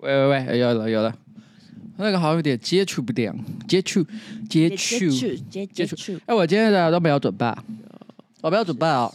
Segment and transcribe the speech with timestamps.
[0.00, 1.14] 喂喂喂，有了有了，
[1.98, 3.36] 那个好像有点接触不良，
[3.68, 4.04] 接触
[4.48, 5.10] 接触
[5.72, 6.18] 接触。
[6.26, 7.46] 哎，我今天的都没有准备，
[8.40, 9.12] 我没有准备哦。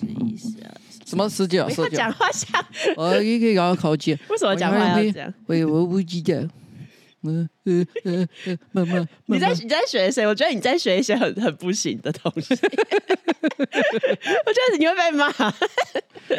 [1.06, 1.68] 什么十九？
[1.70, 1.90] 十九？
[1.90, 2.64] 讲话像
[2.98, 4.18] 我可以搞个口诀。
[4.30, 5.34] 为什么讲话要这样？
[5.48, 6.48] 我，我不记得。
[7.26, 8.28] 嗯嗯嗯
[8.74, 10.26] 嗯，你在你在学谁？
[10.28, 12.54] 我觉得你在学一些很很不行的东西。
[12.54, 12.58] 我
[14.54, 15.34] 觉得你会被骂。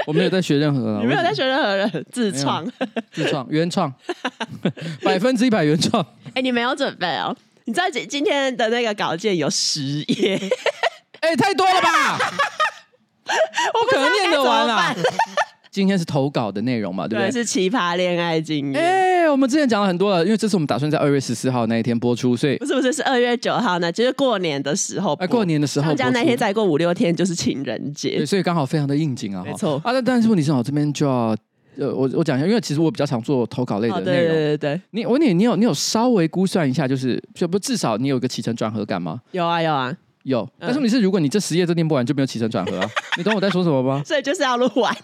[0.07, 2.67] 我没有在学任何，你没有在学任何人，自创，
[3.13, 3.93] 自创，原创，
[5.03, 6.05] 百分之一百原创。
[6.35, 7.37] 哎，你没有准备哦？
[7.65, 10.41] 你知道今今天的那个稿件有十页？
[11.21, 12.19] 哎，太多了吧？
[13.27, 14.95] 我可能念得完啊。
[15.77, 17.31] 今天是投稿的内容嘛，对不对？
[17.31, 18.83] 对，是奇葩恋爱经验。
[18.83, 25.13] 哎，我们之前讲了很多了，因为这次我们打算在二月十四号那一天播出，所以不是不是是二月九号呢，就是过年的时候。
[25.21, 29.45] 哎，过年的时候，这样那天再过五六天就是情人节，对所以刚好非常的应景啊。
[29.45, 31.37] 没错啊，但但是问题是，我这边就要
[31.77, 34.05] 呃，我我讲一下，因为其实我比较常做投稿类的内容。
[34.05, 39.21] 对对对对，你我问你，你有你有稍微估算一下，就是就不至少你有个起承转合感吗？
[39.33, 40.49] 有啊有啊有。
[40.59, 42.89] 但是问题是，如果你这十页都念不完，就没有起承转合啊。
[43.19, 44.03] 你懂我在说什么吗？
[44.07, 44.97] 所以就是要录完。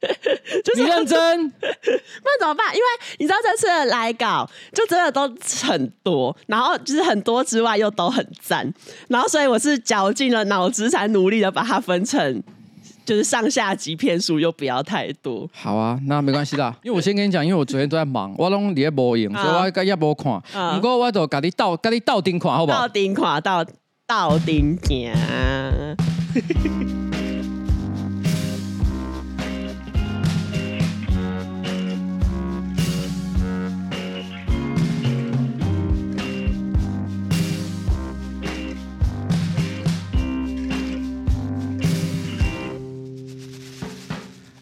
[0.64, 2.74] 就是、你认真， 不然怎么办？
[2.74, 2.86] 因为
[3.18, 5.28] 你知道这次的来稿就真的都
[5.68, 8.72] 很多，然后就是很多之外又都很赞，
[9.08, 12.42] 然后所以我是绞尽了脑汁才努力的把它分成
[13.04, 15.48] 就是上下集片数，又不要太多。
[15.52, 20.32] 好啊，那没关系啦，因为我先跟你讲，因为我昨天都在忙，我拢在播影，所以我该也无看。
[20.40, 22.82] 不、嗯、过我就给你倒给你倒顶看，好不好？
[22.82, 23.64] 倒顶看，倒
[24.06, 25.12] 倒钉听。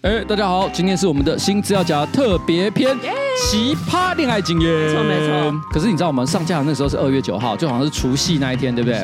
[0.08, 2.96] 哎，大家好，今天是我们的新资料夹特别篇
[3.38, 4.72] 《奇葩恋爱经验》。
[4.86, 5.60] 没错没错。
[5.70, 8.96] 可是你知道我们上架的那时候是二月九号，就好像是除夕那一天，对不对？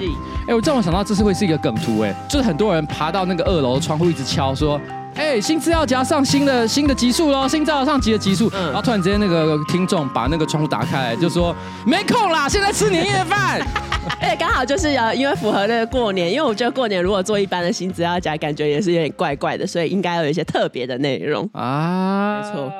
[0.48, 4.80] 哎，我这样我想到这次会是一个梗图，哎，就是很多人爬到那个二楼窗户一直敲说。
[5.16, 11.54] 哎，新资料夹上新的新的集数喽，新资料上集的集数，嗯、然后突然之间那个听众把那个窗户打开来，就说、
[11.84, 13.60] 嗯、没空啦，现在吃年夜饭。
[14.20, 22.40] 哎，刚好就是呃，因为符合那个过年，因为我觉得过年如果做一般的薪资要加，感觉也是有点怪怪的，所以应该有一些特别的内容啊。
[22.40, 22.72] 没错，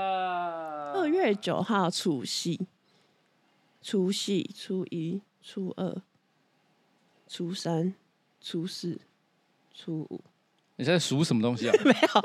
[0.95, 2.61] 二月九号除夕，
[3.83, 5.97] 除夕、初一、初二、
[7.29, 7.95] 初三、
[8.41, 8.99] 初四、
[9.75, 10.21] 初五。
[10.77, 11.75] 你在数什么东西啊？
[11.85, 12.23] 没有，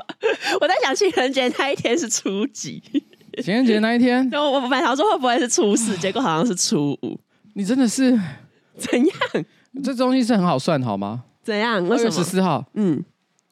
[0.60, 2.82] 我在想情人节那一天是初几？
[3.42, 7.18] 情人节那一天， 我我本来想说会不会是初四，结果好像是初五。
[7.54, 8.18] 你真的是
[8.80, 9.44] 怎样？
[9.84, 11.24] 这东西是很好算，好吗？
[11.42, 11.86] 怎样？
[11.86, 12.10] 为什么？
[12.10, 13.04] 二月十四号，嗯，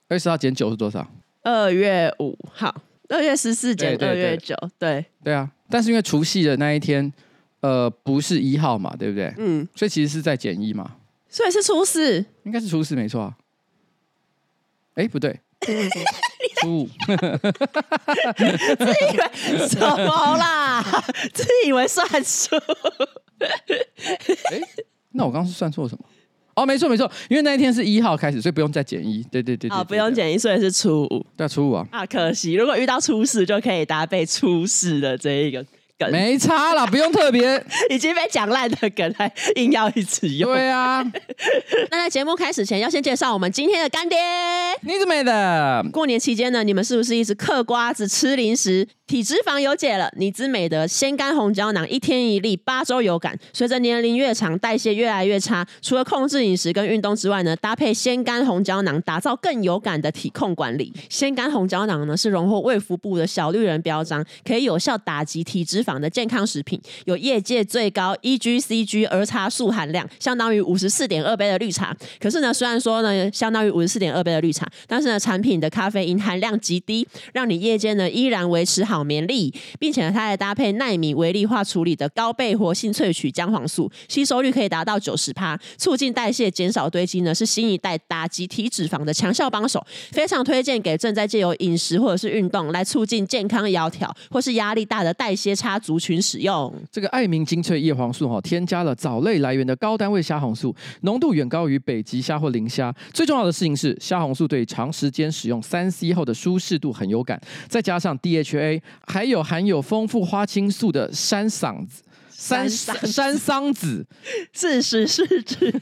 [0.09, 1.07] 二月十号减九是多少？
[1.43, 2.75] 二月五号，
[3.09, 5.51] 二月十四减二月九，对对啊。
[5.71, 7.13] 但是因为除夕的那一天，
[7.61, 9.33] 呃，不是一号嘛，对不对？
[9.39, 10.97] 嗯，所以其实是在减一嘛，
[11.29, 13.37] 所以是初四，应该是初四，没错啊。
[14.95, 15.41] 哎，不对，
[16.61, 16.89] 初五，
[18.77, 20.83] 自以为什么啦？
[21.33, 22.57] 自以为算数。
[23.39, 24.61] 哎，
[25.19, 26.05] 那我刚刚是算错什么？
[26.55, 29.23] 哦，没错没错，因为那一天是一号开始，所以不用再减一。
[29.31, 31.27] 对对对，对，好，不用减一，所以是初五。
[31.37, 31.87] 对，初五啊。
[31.91, 35.65] 啊，可惜，如果遇到初四，就可以搭配初四的这一个。
[36.07, 37.61] 没差啦，不用特别，
[37.91, 40.55] 已经被讲烂的梗还硬要一直用。
[40.55, 41.05] 对啊，
[41.91, 44.17] 那在节目开始前，要先介绍我们今天的干爹。
[44.83, 45.85] 你怎么的？
[45.93, 48.87] 过年期间呢，你们是不是一直嗑瓜子吃零食？
[49.09, 53.35] 体脂肪有解了，你之美的鲜甘红胶囊一天一粒，八周有感。
[53.55, 60.93] 随着年龄越长，代谢越来越差，除了控制饮食跟运动之外呢，搭配鲜甘红胶囊，打造更有感的体控管理。
[61.09, 71.97] 鲜甘红胶囊呢是荣获卫福部的小绿人标章，可以有效打击体脂肪的健康食品，有业界最高 EGCG 儿茶素含量，相当于五十四点二杯的绿茶。
[72.21, 78.99] 可是呢，虽然说呢相当于五十四点二杯的绿茶，但是呢产品的咖啡因含量极低，让你夜间呢依然维持好。
[79.09, 96.73] 眠力，并且呢，它还搭配纳米微粒化处理的高倍活性萃取姜黄素，吸收率可以达到九十趴，促进代谢，减少堆积呢，是新一代打击体脂肪的强效帮手，非常推荐给正在借由饮食或者是运动来促进健康窈窕或是压力大的代谢差族群使用。
[96.91, 102.95] 这个爱明精粹叶黄素哈，添加了藻类来源的高单位虾红素，浓度远高于北极虾或磷虾。
[103.13, 108.81] 最重要的事情是，虾红素对长时间使用三 C 后的舒适度很有感，再加上 DHA。
[109.07, 114.07] 还有含有丰富花青素的山桑子，山山桑子，
[114.53, 115.27] 是是是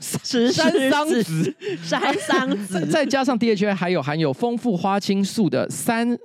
[0.03, 6.17] 是山桑子，山桑子，再加上 DHA，还有含有丰富花青素的三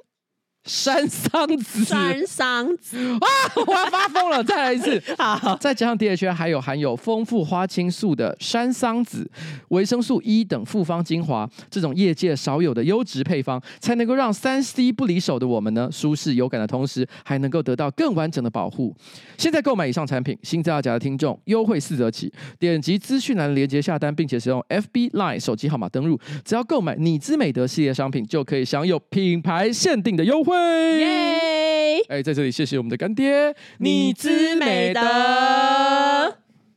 [0.63, 3.28] 山桑子，山桑子啊！
[3.66, 5.02] 我要发疯了，再来一次。
[5.18, 9.30] 好，再加上 DHA 还有含有丰富花青素的山桑子、
[9.69, 18.96] 维生素 E 等复方精华，这种业界少有的优质配方，才能够让三 C 不离手的我们呢，舒适有感的同时，还能够得到更完整的保护。
[19.40, 30.50] 现在购买以上产品，新造假的听众优惠四折起，点击资讯栏连接下单，并且使用 FB Line 手机号码登录，只要购买你姿美德系列商品，就可以享有品牌限定的优惠。
[30.56, 32.01] 耶！
[32.09, 35.01] 哎，在这里谢谢我们的干爹，你之美德。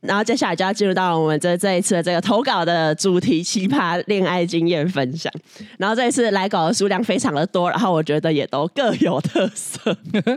[0.07, 5.31] 然后接下来就要进入到我们这这一次的这个投稿的主题——奇葩恋爱经验分享。
[5.77, 9.79] 然后这一次来稿的数量非常的多，然后我觉得也都各有特色。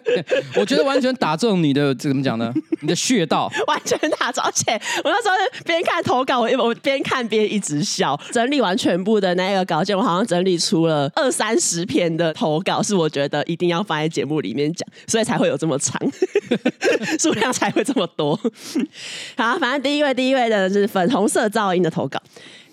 [0.56, 2.52] 我觉得完全打中你的怎么讲呢？
[2.80, 4.42] 你的穴道完全打中。
[4.44, 4.72] 而且
[5.04, 5.34] 我那时候
[5.64, 8.18] 边看投稿，我我边看边一直笑。
[8.32, 16.00] 整理完全部的那个稿件，我好像整理出了二三十篇的投稿，是我觉得一定要放在节目里面讲，所以才会有这么长，
[17.18, 18.38] 数量才会这么多。
[19.36, 19.57] 好。
[19.58, 22.20] 反正第一位，第一位的是粉红色噪音的投稿。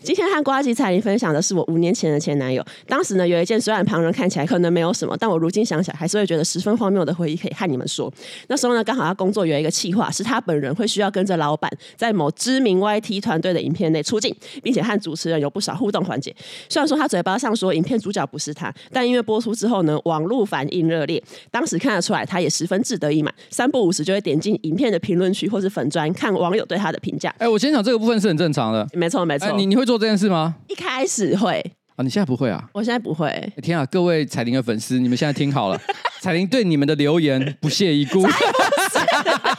[0.06, 2.64] 今天和瓜吉彩铃分享的是我五年前的前男友。
[2.88, 8.14] 当时呢，有一件虽然旁人看起来可能没有什么，但我如今想起来还是会觉得十分荒谬的回忆，可以和你们说。
[8.48, 14.32] 那时候呢，刚好他工作有一个企划，是他本人会需要跟着老板在某知名 YT 团队的影片内出镜，
[14.62, 16.32] 并且和主持人有不少互动环节。
[16.70, 21.20] 虽然说他嘴巴上说影片主角不是他，但因为播出之后呢，网络反应热烈，
[21.50, 27.34] 当时看得出来他也十分志得意满，三不五时就会点进影片的评论区或是粉砖看网友对他的评价。
[27.40, 29.52] 哎，我先讲这个部分是很正常的，没错没错。
[29.54, 29.95] 你你会做？
[29.96, 30.54] 做这件事吗？
[30.68, 31.60] 一开始会
[31.96, 32.62] 啊，你现在不会啊？
[32.74, 33.54] 我现在不会。
[33.64, 35.82] 天啊，各位彩铃的粉丝，你们现在听好了，
[36.20, 38.22] 彩铃对你们的留言不屑一顾。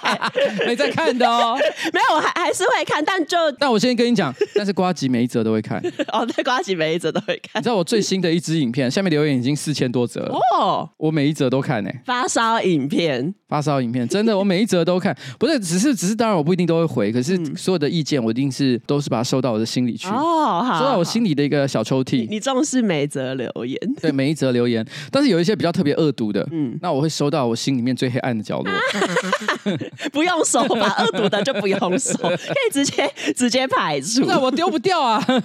[0.67, 1.56] 没在看的哦，
[1.93, 5.81] 没有，我还还是会看，但就但我先跟你讲，但是瓜吉每一则都会看。
[6.12, 7.61] 哦，对，瓜吉每一则都会看。
[7.61, 10.37] 你知道我最新的一支影片下面留言已经四千多则了。
[10.55, 11.91] 哦，我每一则都看呢。
[12.05, 20.09] 发烧影片，发烧影片，真的，我每一则都看，不是，只是只是，当然我不一定都会回，可是所有的意见我一定是都是把它收到我的心里去。
[20.09, 22.17] 哦，好，收到我心里的一个小抽屉。
[22.19, 28.73] 你，你重视每一则留言，对每一则留言，但是有一些比较特别恶毒的，嗯，那我会收到我心里面最黑暗的角落。
[30.13, 34.25] 不用手 把，恶毒的就不用手，可以直接直接排除。
[34.27, 35.23] 那我丢不掉啊！
[35.27, 35.41] 啊，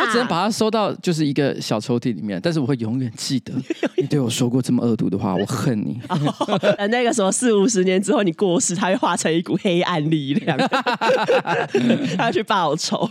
[0.00, 3.52] 我只能把它收到就是一个小抽屉里面，但是我会永远记得
[3.98, 6.00] 你对我说过这么恶毒的话，我恨你。
[6.08, 10.56] 哦、那个时候四五十年之后你过世，它会化成一股黑暗力量，
[12.16, 13.08] 他要去报仇。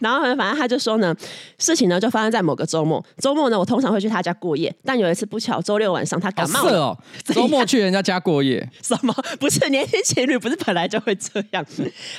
[0.00, 1.14] 然后呢，反正他就说呢，
[1.58, 3.04] 事情呢就发生在某个周末。
[3.18, 6.78] 周末呢，我通常会去他家过夜，但有一次不巧，周六晚上他感冒了。
[6.78, 8.68] 哦， 周末去人家家过夜？
[8.82, 9.14] 什么？
[9.38, 11.64] 不是年轻情侣不是本来就会这样？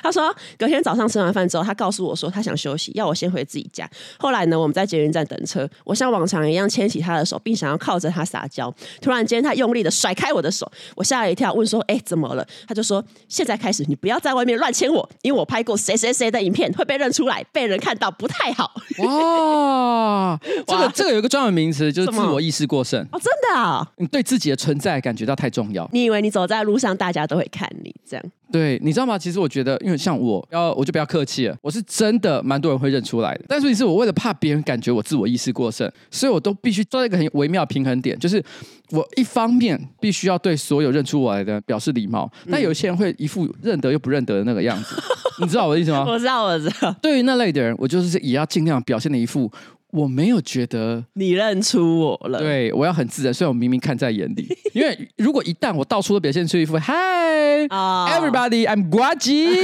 [0.03, 3.86] 他说隔天早上吃完饭之后，他告诉我说他想休息，要我先回自己家。
[4.17, 8.73] 后来呢，我们在捷运站等车，我像往常一样牵起他的手，并想要靠着他撒娇。
[9.01, 20.39] 突然间，他用力的甩开我的手，我吓了一跳，问说：“哎，怎么了？”他就说：“现在开始，你不要在外面乱牵我，因为我拍过谁谁谁的影片，会被认出来。”被人看到不太好哇！
[20.67, 23.87] 这个这个有一个专门名词，就是自我意识过剩哦，真的啊！
[23.97, 28.23] 你对自己的存在感觉到太重要，你以为你走在路上，大家都会看你这样？
[28.51, 29.17] 对，你知道吗？
[29.17, 33.43] 其实我觉得，因为像我要，我就不要客气了，我是真的蛮多人会认出来的。
[33.47, 38.43] 但是，是我为了怕别人感觉我自我意识过剩，所以我都必须做一个很微妙的平衡点，就是
[38.89, 44.95] 我一方面必须要对所有认出我来的表示礼貌，但有些人会一副认得又不认得的那个样子，
[45.39, 46.03] 你知道我的意思吗？
[46.09, 46.91] 我知道，我知道。
[47.01, 49.51] 对于那类的人，我就是也要尽量表现的一副。
[49.97, 54.47] 我没有觉得你认出我了，对，我要很自然，虽然我明明看在眼里。
[54.73, 59.47] 因为如果一旦我到处都表现出一副 “Hi，everybody，I'm 呱吉”，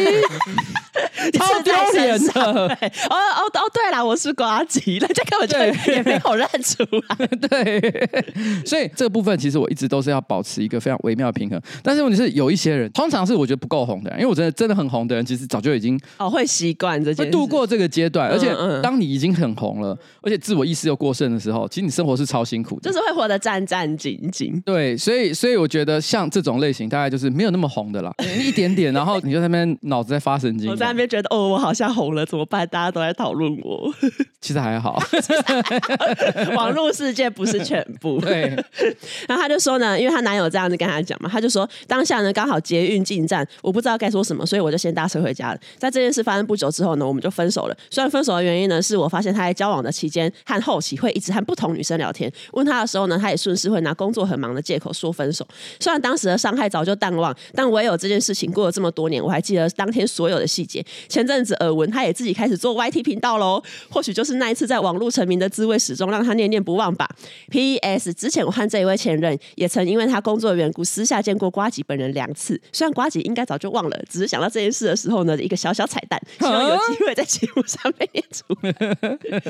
[1.34, 2.42] 超丢脸的。
[2.42, 2.68] 哦
[3.10, 3.16] 哦
[3.54, 5.56] 哦，对了，我是呱吉，人家根本就
[5.92, 7.28] 也没有认出来。
[7.48, 8.10] 对，
[8.66, 11.62] 所以这个部分其实我一直都是要保持一个非常微妙的平衡。
[11.84, 18.30] 但是问题是，有一些人，通常是我觉得不够红的人，因为我真的真的很红的人，其实早就已经哦会习惯这件事，会度过这个阶段。
[18.30, 19.96] 而且当你已经很红了。
[20.24, 24.62] 而且自我意识又过剩的时候，其实你生活是超辛苦的，就是会活得战战兢兢。
[24.63, 32.68] 对，所以所以我觉得像这种类型，大概就是没有那么红的啦， 一点点，然后你就在那边脑子在发神经，我在那边觉得哦，我好像红了，怎么办？
[32.68, 33.94] 大家都在讨论我，
[34.42, 34.98] 其实还好，
[36.56, 38.20] 网络世界不是全部。
[38.22, 38.42] 对，
[39.27, 45.60] 然后他就说呢，因为她男友这样子跟他讲嘛，他就说当下呢刚好捷运进站，我不知道该说什么，所以我就先搭车回家了。
[45.77, 47.77] 在这件事发生不久之后呢，我们就分手了。
[47.89, 50.32] 虽然分手的原因呢，是我发现他在交往的期间。
[50.46, 55.48] 和后期会一直和不同女生聊天，问他的时候呢，他也顺势会拿工作很忙的借口说分手。
[55.79, 60.86] 虽然当时的伤害早就淡忘，但唯有这件事情过了这么多年，我还记得当天所有的细节。
[61.10, 67.10] 前阵子耳闻他也自己开始做 YT 频道喽，或许就是那一次在网络成名的滋味，始终让他念念不忘吧。
[67.50, 68.13] P.S.
[68.13, 78.43] 之前我和这一位前任也曾因为他工作的缘故私下见过瓜吉本人两次，虽然瓜吉应该早就忘了，只是想到这件事的时候呢，一个小小彩蛋，希望有机会在节目上被念出。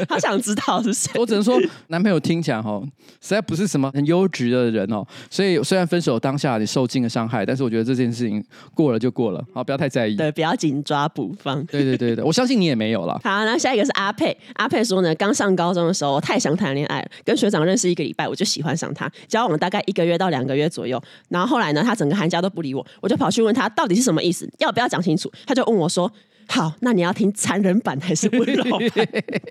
[0.08, 1.12] 好想知道是谁？
[1.19, 2.81] 我只能说，男朋友听起来哈，
[3.22, 5.05] 实在不是什么很优质的人哦。
[5.29, 8.43] 所以虽然分手当下你受尽了伤害，但是我觉得这件事情
[8.74, 10.15] 过了就过了，好，不要太在意。
[10.15, 11.63] 对，不要紧抓不放。
[11.65, 13.19] 对对对对，我相信你也没有了。
[13.24, 14.36] 好，然后下一个是阿佩。
[14.55, 21.01] 阿佩说呢，刚上高中的时候，我太想谈恋爱了，跟学长认识一个礼拜，我就喜欢上他，交往大概一个月到两个月左右。
[21.29, 25.31] 然后后来呢，他整个寒假都不理我，我就跑去问他到底是什么意思，要不要讲清楚？
[25.45, 26.12] 他就问我说。
[26.48, 28.80] 好，那你要听残忍版还是温柔版？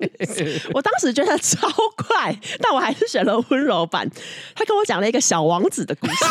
[0.73, 4.09] 我当时觉得超快，但我还是选了温柔版。
[4.55, 6.25] 他跟我讲了一个小王子的故事，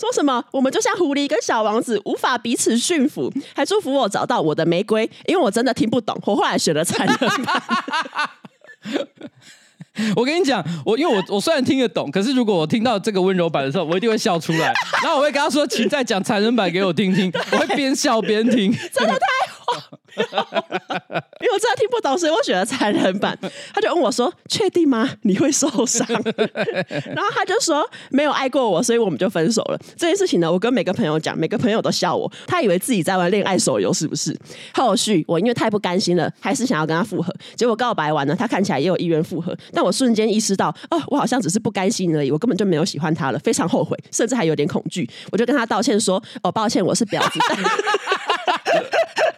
[0.00, 5.08] 说什么我们就像狐狸跟小王子，无法彼此驯服，还祝福我找到我的玫瑰。
[5.26, 7.62] 因为我真的听不懂，我后来选了残忍版。
[10.16, 14.72] 我跟你讲，我因为我 我虽然听得懂，可是如果我听到这个温柔版的时候，我一定会笑出来。
[15.02, 17.30] 然后我会跟他说：“请再讲残忍版给我听听。
[17.52, 19.53] ”我会边笑边听，真的太好。
[20.16, 23.36] 因为我真的听不懂，所以我选了残忍版。
[23.74, 25.10] 他就问我说：“确定吗？
[25.22, 26.06] 你会受伤？”
[27.14, 32.30] 然后他就说：“没有爱过我，所以我们就分手了。”这件事情呢，我跟每个朋友讲，每个朋友都笑我。
[32.46, 34.36] 他以为自己在玩恋爱手游，是不是？
[34.72, 37.34] 后续我因为太不甘心了，还是想要跟他复合。
[37.56, 45.08] 结果告白完了，他看起来也有意愿复合，但我瞬间意识到，哦，我好像只是不甘心而已，我根本就没有喜欢他了，非常后悔，甚至还有点恐惧。
[45.32, 47.38] 我就跟他道歉说：“哦，抱歉，我是婊子。”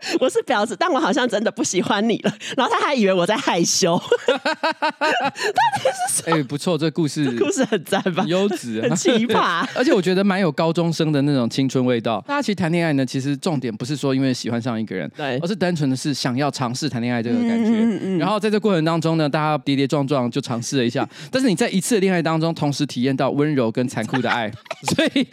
[0.21, 2.33] 我是婊子，但我好像真的不喜欢你了。
[2.57, 4.01] 然后他还以为我在害羞。
[4.27, 6.31] 到底是？
[6.31, 8.25] 哎、欸，不错，这故事故事很赞吧？
[8.27, 9.67] 优质，很奇葩。
[9.75, 12.23] 而且我觉得蛮有高中生的那种青春味道。
[12.27, 17.71] 大家其实谈恋爱呢，其实重点不是说因为喜欢上一个人，对，而是单纯的是想要尝试谈恋爱这个感觉。
[17.71, 18.19] 嗯嗯嗯。
[18.19, 21.09] 然后在这过程当中呢，大家跌跌撞撞就尝试了一下。
[21.31, 24.51] 但是你在一次的恋爱当中，同时体验到温柔跟残酷的爱，
[24.95, 25.27] 所以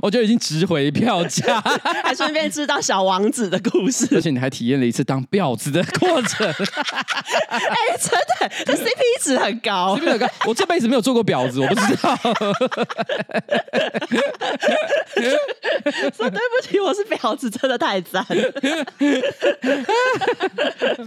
[0.00, 1.60] 我觉得已经值回票价，
[2.02, 4.01] 还顺便知道小王子的故事。
[4.12, 6.46] 而且你还体验了一次当婊子的过程，
[7.48, 10.26] 哎、欸，真的，这 CP 值很高，CP 值很高。
[10.46, 12.16] 我这辈子没有做过婊子，我不知道。
[16.16, 18.24] 说对不起，我是婊子，真的太赞。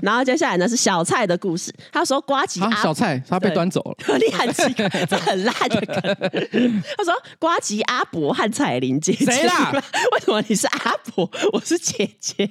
[0.01, 6.81] 然后接下来呢是小蔡的故事，他说瓜吉阿、啊、小蔡他被端走了，你很奇怪，这很烂的梗。
[6.97, 9.71] 他说瓜吉阿伯和彩玲姐姐，谁啦？
[10.13, 12.49] 为什么你是阿伯，我是姐姐？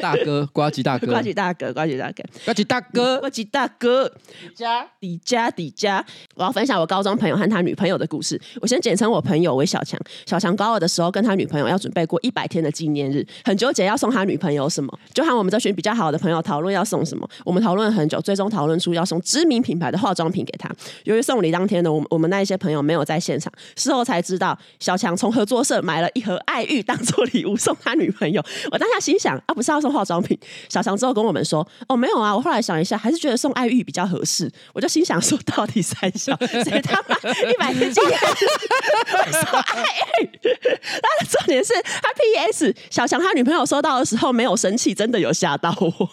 [0.00, 8.40] 大哥，瓜吉大哥，瓜吉大哥，瓜吉大哥，瓜吉大哥，呱吉大哥，底加底加底加，我要分享我高中朋友和他女朋友的故事。
[8.60, 10.00] 我先简称我朋友为小强。
[10.26, 17.28] 小强高二的时候，跟他女朋友要准备过一百天的纪念日，很纠结要送他女朋友什么，就和我们这群比较好的朋友讨论要送什么。
[17.44, 20.68] 我们讨论了很久，最终讨论出要送知名品牌的化妆品给他。
[21.04, 28.44] 由于送礼当天呢，我们我们那一些朋友没有在现场，事后才知道小强从合作社买了一盒爱玉当做礼物送他女朋友。
[28.72, 29.54] 我当下心想啊。
[29.59, 30.38] 不是要送化妆品，
[30.68, 37.16] 小强之后跟我们说：“哦，没有啊，我后来想一下，还是觉得送爱玉比较合适。”我就心想说：“到底三小 谁他妈
[37.50, 39.84] 一百天纪念日送爱
[40.22, 40.30] 玉？”
[41.02, 42.74] 但是重点是他 P.S.
[42.90, 46.10] 小强他女朋友收到的时候没有生气，真的有吓到我。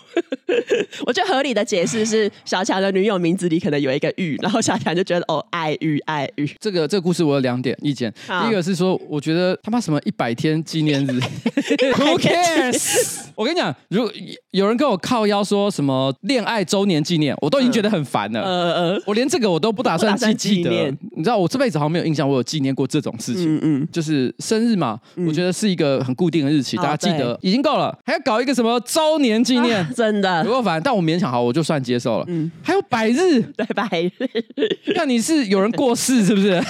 [1.06, 6.50] 我觉得合理的解释是小强的女友名字里可能有一个玉，然后小强就觉得哦，爱玉爱玉。
[6.60, 13.27] 这个这个故事我有两点意见，第一个是说，我觉得他妈什么一百天纪念日，Who cares？
[13.38, 14.12] 我跟你讲，如果
[14.50, 18.41] 有人跟我靠腰说什么恋爱周年纪念，我都已经觉得很烦了。
[18.41, 20.72] 呃呃，我连这个我都不打算记记得。
[21.15, 23.56] 你知道，我这辈子好像没有印象，我有纪念过这种事情。
[23.58, 30.82] 嗯嗯，就是生日嘛，我觉得是一个很固定的日期，大家记得已经够了，还要搞一个什么周年纪念， 真的不够烦。
[30.82, 32.25] 但我勉强好，我就算接受了。
[32.27, 34.12] 嗯，还有百日， 对百日，
[34.96, 36.60] 那你是有人过世是不是？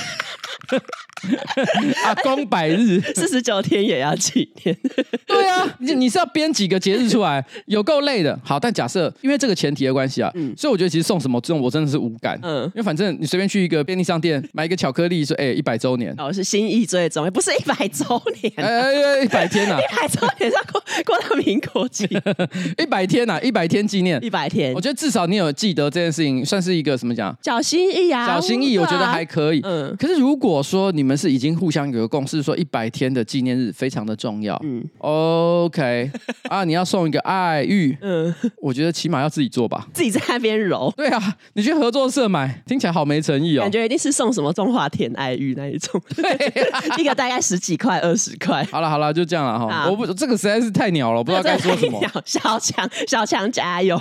[2.06, 4.78] 阿公百日，四十九天也要纪念。
[5.26, 8.38] 对啊，你你是要编几个节日出来，有够累的。
[8.44, 18.04] 好，但假设因为这个前提的关系啊，嗯，所以我觉得其实送什么这种我真的是无感，嗯，因为反正你随便去一个便利商店买一个巧克力，说哎一百周年，哦是心意最重要，不是一百周
[18.42, 22.08] 年，哎一百天呐， 一百周年要过过到民国几？
[22.82, 27.36] 一百天呐，一百天纪念，一百天，我觉得至少你有记得这件事情，算是一个什么讲？
[27.44, 29.96] 小心意啊，小心意，我觉得还可以，嗯。
[30.00, 34.60] 可是如果说你们是已经互相有个共识，说一百天的纪念日非常的重要。
[34.64, 36.10] 嗯，OK
[36.50, 40.94] 啊，你要送一个爱玉，嗯，我觉得起码要自己做吧，自己在那边揉。
[40.98, 43.62] 对啊，你去合作社买，听起来好没诚意哦。
[43.62, 46.24] 感觉一定是送什么中华甜爱玉那一种， 对
[46.72, 48.64] 啊， 一个大概十几块、二十块。
[48.72, 49.88] 好了好了，就这样了哈。
[49.90, 52.02] 我不，这个实在是太鸟了，我不知道 该说什么。
[52.26, 54.00] 小强，小强加油！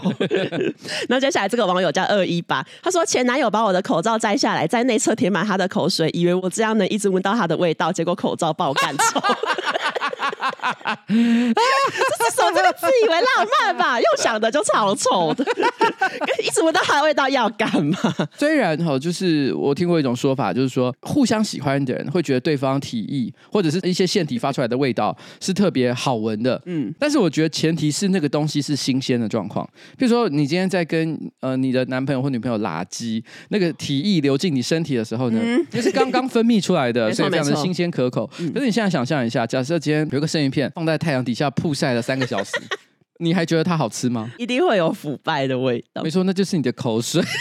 [1.08, 9.20] 那接下来这个网友叫二一八，他说前男友把我的口罩摘下来，在内侧填满他的口水，以为我这样能一直闻到他的味道，结果口罩爆干臭。
[10.60, 14.00] 啊、这是说这个自以为浪漫吧？
[14.00, 15.44] 又想的就超丑的，
[16.42, 17.96] 一直闻到他的味道要干嘛？
[18.36, 29.68] 虽然哈，就是我听过一种说法，就是说互相喜欢的人会觉得对方体液或者是一些腺体发出来的味道是特别好闻的，嗯，但是我觉得前提是那个东西是新鲜的状况。
[29.98, 38.26] 比如说你今天在跟呃你的男朋友或女朋友拉鸡，那个体液流进你身体的时候呢，就、嗯、是刚刚分泌出来的， 所以非常的新鲜可口。
[38.52, 42.52] 可是你现在想象一下，假设今天有个生鱼片放在太阳底下曝晒了三个小时。
[43.18, 44.30] 你还觉得它好吃吗？
[44.38, 46.02] 一定会有腐败的味道。
[46.02, 47.22] 没错，那就是你的口水。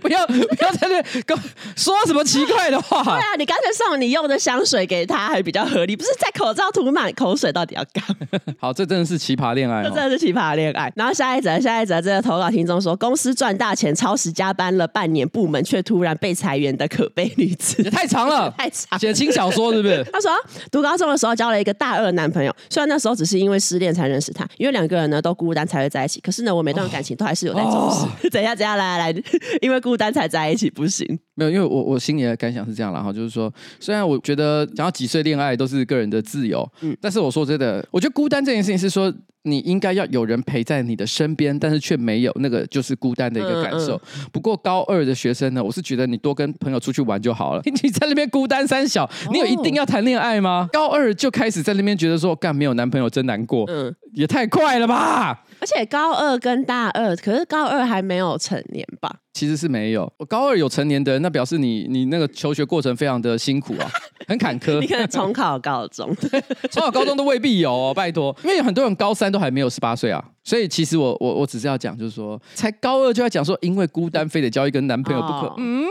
[0.00, 1.36] 不要不要在那跟
[1.76, 3.02] 说什么奇怪的话。
[3.02, 5.96] 对啊，你干脆送你用的香水给他，还比较合理。
[5.96, 8.38] 不是在口罩涂满口水，到底要干嘛？
[8.58, 10.92] 好，这真的是奇葩恋爱，这真的是奇葩恋爱。
[10.96, 18.98] 然后下一则，下一则，这个投稿听众说，公司赚大钱，超时加班了半年，部门却突然被裁员的可悲女子，也太长了， 太长。
[18.98, 20.04] 写轻小说是不是？
[20.12, 20.30] 他说，
[20.70, 26.20] 读高中的时候交了一个大二男朋友，虽然那时候只是因为因为失恋才认识他，因为两个人呢都孤单才会在一起。
[26.20, 28.04] 可是呢，我每段感情都还是有在重视。
[28.04, 29.22] 哦、 等一下，等一下，来来来，
[29.62, 31.18] 因为孤单才在一起不行。
[31.34, 33.50] 没有，因为我我心里的感想是这样，然后就是说，
[33.80, 39.10] 虽然我觉得想要几岁恋爱都是个人的自由，嗯，但是我说真的，我觉得孤单这件事情是说。
[39.50, 43.96] 你应该要有人陪在你的身边，但是却没有，那个就是孤单的一个感受。
[43.96, 47.62] 嗯嗯、不过高二的学生呢，我是觉得你多跟朋友出去玩就好了。
[47.82, 50.68] 你在那边孤单三小，你有一定要谈恋爱吗？
[50.68, 55.44] 哦、高二就开始在那边觉得说，干没有男朋友真难过，嗯，也太快了吧！
[55.60, 59.16] 而且高二跟大二，可是高二还没有成年吧？
[59.38, 60.12] 其实是没有。
[60.16, 63.88] 我高二有成年的人，那表示你你那个求学过程非常的辛苦啊，
[64.26, 64.80] 很坎坷。
[64.80, 66.12] 你可能重考高中，
[66.72, 70.24] 重考高中都未必有哦，拜托，因为有很多人高三都还没有十八岁啊。
[70.42, 75.46] 所以其实我我我只是要讲，就是说，才高二就要讲说，因为孤单非得交一个男朋友不可。
[75.46, 75.84] 哦、嗯，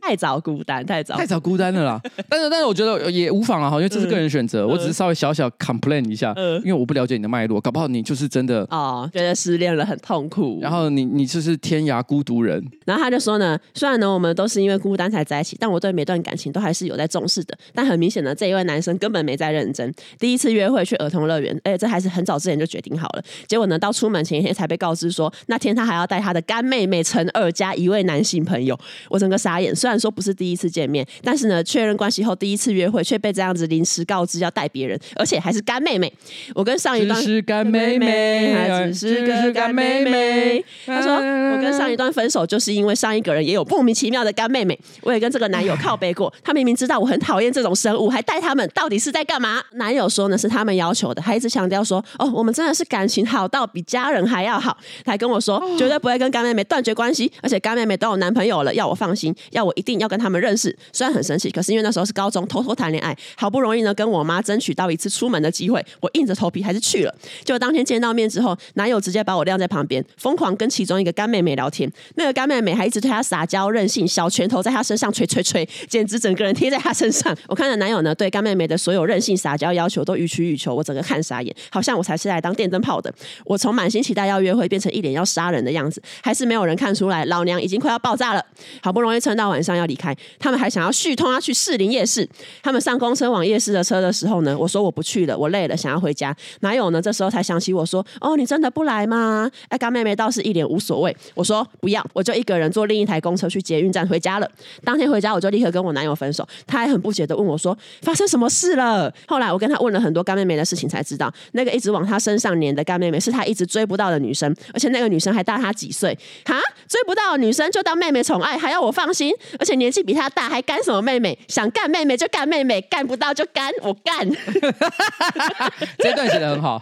[0.00, 2.00] 太早孤单，太早，太早孤单了啦。
[2.30, 4.62] 但是但是我觉得也无妨啊，因为这是个人选择。
[4.62, 10.60] 嗯、我只是稍微小小 complain 一下，嗯、因为我不了解你的脉络，搞不好你就是真的哦，觉得失恋了很痛苦。
[10.62, 12.64] 然后你你就是天涯孤独人。
[12.86, 17.56] 然后他就说呢，虽然呢我们都是因为孤单才在一起，但我对每段感情都还是有在重视的。
[17.74, 19.92] 但很明显呢，这一位男生根本没在认真。
[20.18, 23.22] 第一次约会去儿童乐园，哎，这还是很早之前就决定好了。
[23.48, 24.74] 结果呢，到出门前一天才被。
[24.76, 28.78] 告知说，那天他还要带他的干妹妹陈二加一位男性朋友，
[29.08, 29.74] 我整个傻眼。
[29.74, 36.12] 虽然说不是第一次见面，但是呢，确认关系后第一次约会却被这样子临时告知要带别人，而且还是干妹妹。
[36.54, 40.62] 我跟上一段只是干妹妹，还只是个干妹妹。
[40.84, 44.78] 他说我跟上一段分手就是因为上一个人也有莫名其妙的干妹妹。
[45.02, 49.62] 我也跟这个男友靠背过，他明明知道我很讨厌这种生物，还带他们，到底是在干嘛？
[49.72, 54.76] 男友说呢是他们要求的，还一直强调说哦，我们真的是感情好到比家人还要好。
[55.04, 60.76] 他还跟我说，绝对不会跟干妹妹断绝关系，而且干妹妹都有男朋友了，要我放心，要我一定要跟他们认识。
[60.92, 67.14] 虽然很生气，可是因为那时候是高中，偷偷谈恋爱，好不容易呢跟我妈争取到一次出门的机会，我硬着头皮还是去了。
[67.44, 71.90] 结果当天见到面之后，男友直接把我晾在旁边，疯狂跟其中一个干妹妹聊天。
[72.16, 77.36] 那个干妹妹还一直对她撒娇任性，小拳头在她身上捶捶捶，简直整个人贴在她身上。
[77.46, 83.14] 我看着男友呢对干妹妹的所有任性撒娇要求都予取予求，我整个看傻眼，好像我才是来当电灯泡的。
[83.44, 88.44] 我从满心期待要约会变成一脸要杀人的样子，还是没有人看出来，老娘已经快要爆炸了。
[88.82, 92.28] 好不容易撑到晚上要离开，他们还想要续通要去士林夜市。
[92.62, 96.34] 他们上公车往夜市的车的时候呢，我说我不去了，我累了，想要回家。
[96.60, 97.02] 男友呢？
[97.02, 99.50] 这时候才想起我说，哦，你真的不来吗？
[99.68, 101.14] 哎，干妹妹倒是一脸无所谓。
[101.34, 104.50] 我说不要，我就一个人坐另一台公车去捷运站回家了。
[104.84, 109.12] 当天回家我就立刻跟我男友分手，他还很不解的问我说，发生什么事了？
[109.26, 116.16] 后来我跟他问了很多干妹妹的事情，才知道那个一直往他身上粘的干妹妹是他一直追不到的女生，而且那个女生还大他几岁？
[116.44, 119.32] 哈，追不到的女生就当妹妹宠爱，还要我放心？
[119.58, 121.38] 而且年纪比他大，还干什么妹妹？
[121.48, 124.28] 想干妹妹就干妹妹，干不到就干我干。
[125.98, 126.80] 这段写得很好，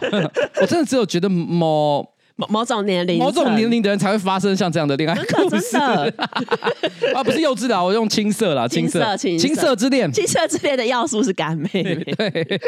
[0.61, 2.12] 我真的只有觉得某。
[2.35, 5.77] 某某种年龄，某种年龄的人才会发生像这样的恋爱故事
[7.13, 11.95] 啊，不是幼稚的，我用青涩啦， 青涩，青涩之恋，青涩之恋的要素是干妹妹。
[12.17, 12.61] 对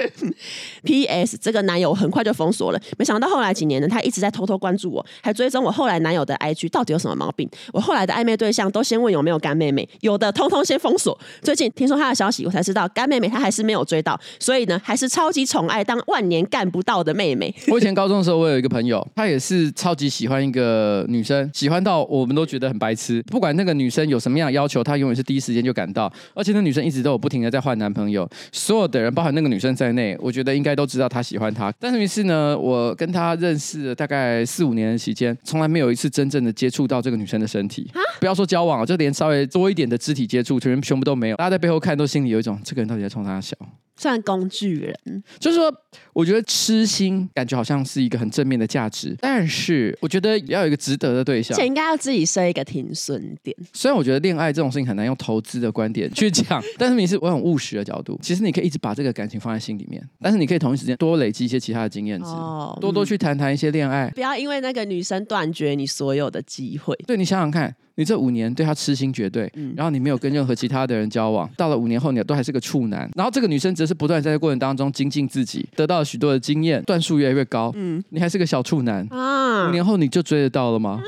[0.83, 1.35] ，P.S.
[1.41, 7.49] 这个男友很快就封锁了，没想到后来几年呢，他一直在偷偷关注我，还追踪我后来男友的 IG，到底有什么毛病？
[7.73, 11.19] 我后来的暧昧对象都先问有没有干妹妹，有的通通先封锁。
[11.41, 17.51] 最近听说他的消息，我才知道干妹妹他还是没有追到，所以呢，还是超级宠爱当万年干不到的妹妹。
[17.69, 19.54] 我以前高中的时候，我有一个朋友，他也是。
[19.55, 23.21] 次超级喜欢一个女生，喜欢到我们都觉得很白痴。
[23.23, 26.11] 不管那个女生有什么样的要求，她永远是第一时间就赶到。
[26.33, 28.29] 而且那女生一直都有不停的在换男朋友。
[28.51, 31.71] 所有的人，包含那个女生在内，我觉得应该都知道她喜欢他。
[31.79, 37.89] 但是于是呢，我跟她认识了大概四五年的时间，从来没有一次真正的接触到这个女生的身体。
[38.19, 41.35] 不要说交往，就连稍微多一点的肢体接触，全全部都没有。
[41.37, 43.55] 大家在背后看，都心里有一种这个人到底在冲他笑。
[43.97, 45.73] 算工具人，就是说，
[46.11, 49.15] 我觉得痴心感觉好像是一个很正面的价值，
[49.45, 53.55] 但是我觉得要有一个值得的对象，而且应该要自己设一个停损点。
[53.73, 66.95] 虽然我觉得恋爱这种事情很难用投资的观点去讲， 但是你是我很务实的角度，其实你可以一直把这个感情放在心里面，但是你可以同一时间多累积一些其他的经验值，哦、多多去谈谈一些恋爱，不要因为那个女生断绝你所有的机会。
[67.05, 67.75] 对，你想想看。
[67.95, 81.01] 你这五年对他痴心绝对，嗯、然后你没有跟任何其他的人交往，到了五年后你都还是个处男，然后这个女生则是不断在这过程当中精进自己，得到了许多的经验，段数越来越高，嗯，你还是个小处男啊，五年后你就追得到了吗？
[81.01, 81.03] 啊，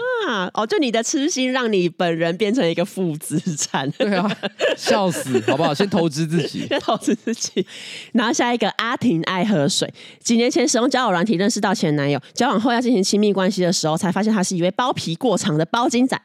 [0.53, 4.29] 哦，就你的痴心让你本人变成一个负资产，对啊，
[4.75, 5.73] 笑死，好不好？
[5.73, 7.65] 先投资自己， 先投资自己，
[8.13, 16.19] 然后下一个阿婷爱喝水，几年前使用交友软体认识到前男友，交往后要进行亲密关系的时候，才发现他是一位包皮过长的包茎仔。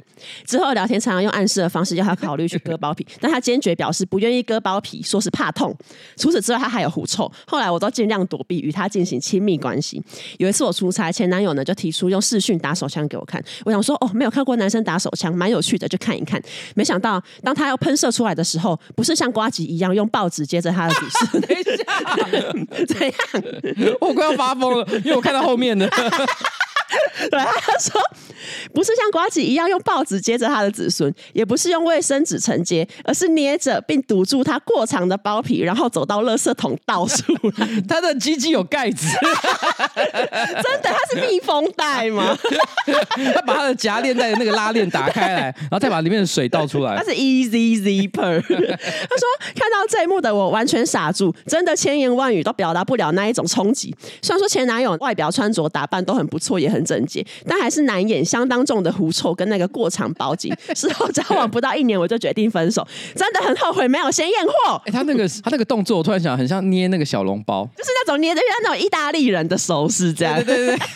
[0.46, 5.76] 之后聊天常常用暗示的方式要他考虑去割包皮，但他坚决表示不愿意割包皮，说是怕痛。
[6.16, 7.30] 除此之外，他还有狐臭。
[7.46, 10.00] 后来我都尽量躲避与他进行亲密关系。
[10.38, 13.42] 有一次我出差，前男友呢就提出用视讯打手枪给我看。
[13.64, 16.40] 我想说哦，没有看过男生打手枪，蛮有趣的，就看一看。
[16.74, 21.42] 没想到当他要喷射出来的时候，不是像瓜吉一样用报纸接着他的子孙。
[21.42, 21.84] 等一下，
[22.86, 23.96] 怎样？
[24.00, 25.88] 我快要发疯了，因为我看到后面的。
[27.30, 28.00] 对，他说
[28.72, 37.68] 不是像瓜子一样用报纸接着他的子孙，也不是用卫生纸承接，而是捏着并堵住他过长的包皮，然后走到垃圾桶倒出来。
[37.88, 39.06] 他的鸡鸡有盖子，
[39.96, 40.90] 真的？
[40.92, 42.36] 他是密封袋吗？
[43.34, 46.96] 他把他的夹链带的那个拉链打开来，然后再把里面的水倒出来。
[47.00, 48.40] 他是 Easy Zipper。
[48.42, 53.94] 他说看到这一幕的我完全傻住，真的千言万语都表达不了那一种冲击。
[54.20, 56.81] 虽然说前男友外表穿着打扮都很不错，也很。
[56.84, 60.52] 整洁，但还是难掩相当重的狐臭跟那个过长包茎。
[60.74, 64.74] 事后交往不到一年，我就决定分手，真的很后悔没有先验货。
[64.86, 70.34] 哎、欸，他那个 他那个动作，我突然想，很像捏那个小笼包，就是那种捏的像那种意大利人的手势，这样。
[70.34, 70.86] 对对对，对，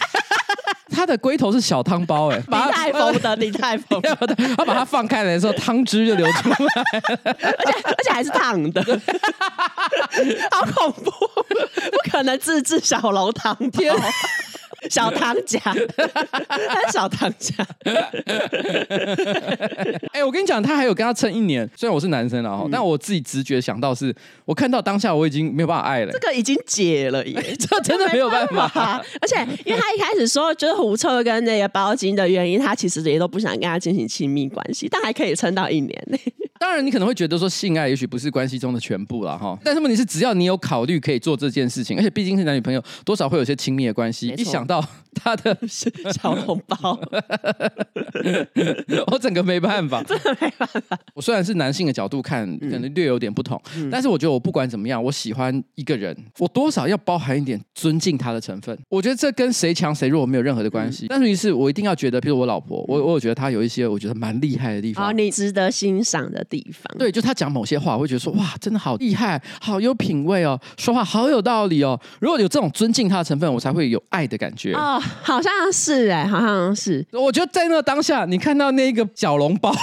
[0.90, 4.00] 他的龟头是小汤包，哎， 李太疯的李太疯，
[4.56, 6.56] 他把它放开来的时候，汤汁就流出来，
[7.24, 8.82] 而且而且还是烫的，
[10.50, 13.94] 好恐怖，不可能自制小笼汤天。
[14.90, 15.60] 小汤夹，
[16.92, 17.54] 小唐家。
[20.12, 21.68] 哎，我跟你讲，他还有跟他撑一年。
[21.76, 26.12] 虽然我是男生了哈，嗯、但我自己直觉想到是，我看到当下我已经没有办法爱了。
[26.12, 28.56] 这个已经解了耶， 这真的没有办法。
[28.56, 36.16] 办法而且，因为他一开始说就是狐臭跟那个包金的原因，他其实也都不想跟他进行亲密关系，但还可以撑到一年呢。
[36.58, 44.28] 当然，你可能会觉得说性爱也许不是关系中的全部了哈，但是问题是，只要你有考虑可以做这件事情，而且毕竟是男女朋友，多少会有些亲密的关系。
[44.38, 44.75] 一想到
[45.14, 46.98] 他的小红包，
[49.12, 50.98] 我整个没办法，真的没办法。
[51.14, 58.76] 我虽然是男性的角度看，可能略有点不同，嗯、但是我觉得我不管怎么样，我喜欢一个人，我多少要包含一点尊敬他的成分。
[58.88, 66.42] 我觉得这跟谁强谁弱没有任何的关系，嗯、但是于是我一定要觉得，比如我老婆，我我有觉得她有一些我觉得蛮厉害的地方，哦，你值得欣赏的。
[66.48, 66.84] 地方。
[66.96, 72.00] 对，就他讲某些话，我会觉得说哇，真的好厉害，好有品味哦，说话好有道理哦。
[72.20, 75.02] 如果有这种尊敬他的成分，我才会有爱的感觉哦。
[75.22, 77.04] 好像是哎，好像是。
[77.12, 79.74] 我觉得在那个当下，你看到那个小笼包。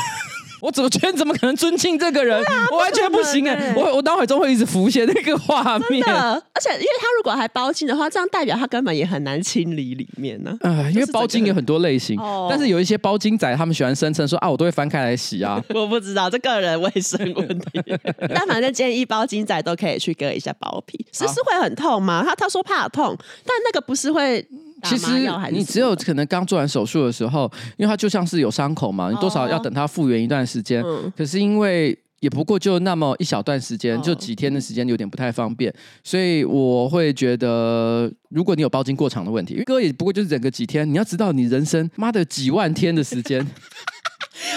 [0.63, 2.41] 我怎么觉得怎么可能尊敬这个人？
[2.45, 3.73] 啊、我完全不行哎、欸！
[3.75, 6.01] 我我脑海中会一直浮现那个画面。
[6.07, 10.71] 而且因为他如果还包金的话，这样代表他根本也很难清理里面呢、啊。
[10.71, 15.61] 呃，因为包金有很多类型，哦、但是有一些包金仔，他们喜欢声称说啊，我都会翻开来洗啊。
[15.75, 17.83] 我不知道这个人卫生问题，
[18.33, 21.05] 但反正建议包金仔都可以去割一下包皮。
[21.11, 22.23] 是是会很痛吗？
[22.25, 23.13] 他他说怕痛，
[23.45, 24.47] 但那个不是会。
[24.83, 25.07] 其实
[25.51, 30.83] 你只有可能刚做完手术的时候，因为它就像是有伤口嘛，你多少要等它复原一段时间。
[30.83, 43.45] 哦、可是因为也不过就那么一小段时间，就几天的时间，有点不太方便，所以我会觉得，如果你有包茎过长的问题，因为哥也不过就是整个几天，你要知道你人生妈的几万天的时间。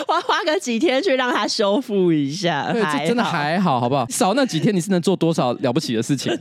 [0.07, 2.71] 我花个几天去让它修复一下。
[2.73, 4.07] 对，这真的还好，好不好？
[4.09, 6.33] 少那几天，你是能做多少了不起的事情？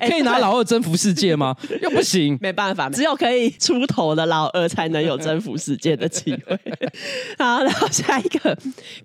[0.00, 1.54] 可以拿老二征服世界吗？
[1.80, 6.58] 又不行，没办法，只有可以出头的老二才能有征服世界的机会。
[7.38, 8.56] 好，然后下一个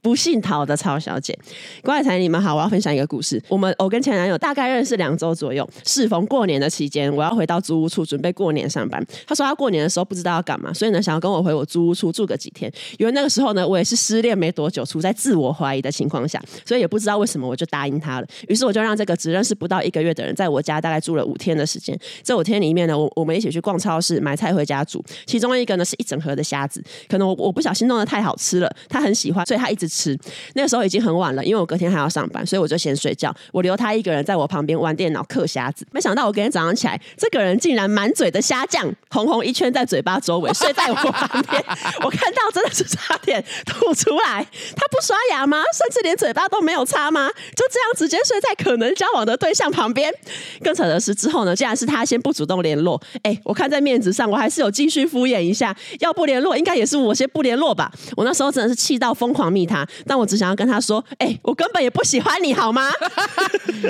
[0.02, 1.38] 不姓陶的曹小姐，
[1.84, 3.41] 郭爱才你们好，我要分享一个故事。
[3.48, 9.04] 我们我跟前男友大概认识两周左右，适逢过年的期间，我要回到租屋处准备过年上班。
[9.28, 12.70] 他说他过年的时候不知道要干嘛，所以呢想要跟我回我租屋处住个几天。
[12.97, 18.27] 因为那个时候呢，我也是失恋没多久，处在自我怀疑的情况下，所以也不知道为什么我就答应他了。
[18.47, 21.97] 于是我就让这个只认识不到一个月的人在我家大概住了五天的时间。
[22.23, 25.03] 这五天里面呢，我我们一起去逛超市买菜回家煮。
[25.25, 30.17] 其中一个呢是一整盒的虾子，可能我我不小心弄得太好吃了，他很喜欢，所以他一直吃。
[30.53, 33.34] 那个时候已经很晚了，因为我隔天还要上班，所以我就先睡觉。
[33.51, 35.86] 我留他一个人在我旁边玩电脑嗑虾子。
[35.91, 41.63] 没想到我隔天早上起来， 这个人竟然满嘴的虾酱，红红一圈在嘴巴周围，睡在我旁边。
[42.03, 44.45] 我看到 真的是差点吐出来。
[44.75, 45.63] 他不刷牙吗？
[45.73, 47.29] 甚至连嘴巴都没有擦吗？
[47.55, 50.13] 就这样直接睡在可能交往的对象旁边。
[50.63, 53.01] 更扯的是之后呢，竟然是他先不主动联络。
[53.23, 55.75] 哎，我看在面子上，我还是有继续敷衍一下。
[55.99, 57.91] 要不联络，应该也是我先不联络吧。
[58.15, 62.91] 我那时候真的是气到疯狂密他，但我只想要跟他说：哎，我根本也不喜欢你，好吗？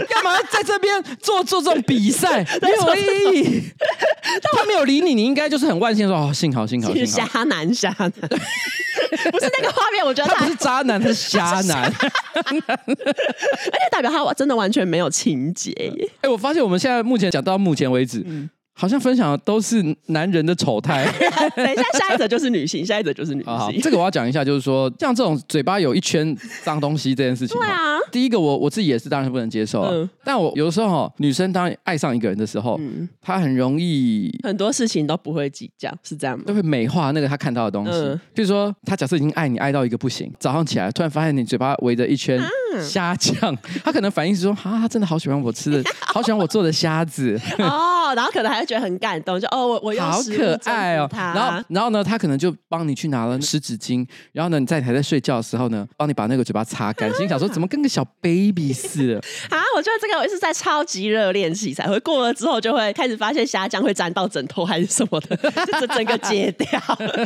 [0.10, 2.46] 干嘛在这边做做这种比赛？
[2.62, 3.64] 没有意义。
[4.54, 7.28] 他没有理你，你应该就是很万幸说哦，幸好幸好幸好。
[7.32, 8.12] 虾男虾男，
[9.32, 15.74] 不是那个画面，我觉得他，他不是渣男，他是 瞎男， 而且代表他真的完全没有情节。
[16.22, 18.24] 哎，我发现我们现在目前讲到目前为止。
[18.26, 18.50] 嗯
[18.82, 21.06] 好像分享的都是男人的丑态。
[21.56, 23.54] 等一下，下一则就是女性，下一则就是女性。
[23.54, 36.44] 好，好，这个我要讲一下，就是说，像这种嘴巴有一圈脏东西这件事情，对啊，第一个我我自己也是当然不能接受，嗯，但我有的时候女生当爱上一个人的时候，嗯，她很容易很多事情都不会计较，是这样吗？
[36.48, 37.92] 都会美化那个她看到的东西。
[37.92, 42.42] 嗯，比如说，她假设已经爱你爱到一个不行，早上起来突然发现你嘴巴围着一圈
[42.82, 47.40] 虾酱， 她可能反应是说，啊，她真的好喜欢我吃的， 好喜欢我做的虾子。
[47.60, 51.10] 哦，然后可能还会觉得很感动，就哦，我我好可爱哦。
[51.12, 59.16] 然后然后呢，他可能就帮你去拿了湿纸巾，然后呢，你在还在睡觉的时候呢，帮你把那个嘴巴擦干净，心想说怎么跟个小 baby 似的
[59.56, 59.62] 啊？
[59.76, 65.36] 我觉得这个是在超级热恋期才会过了之后，就会开始发现虾酱会沾到枕头还是什么的，
[65.82, 66.80] 就整个戒掉。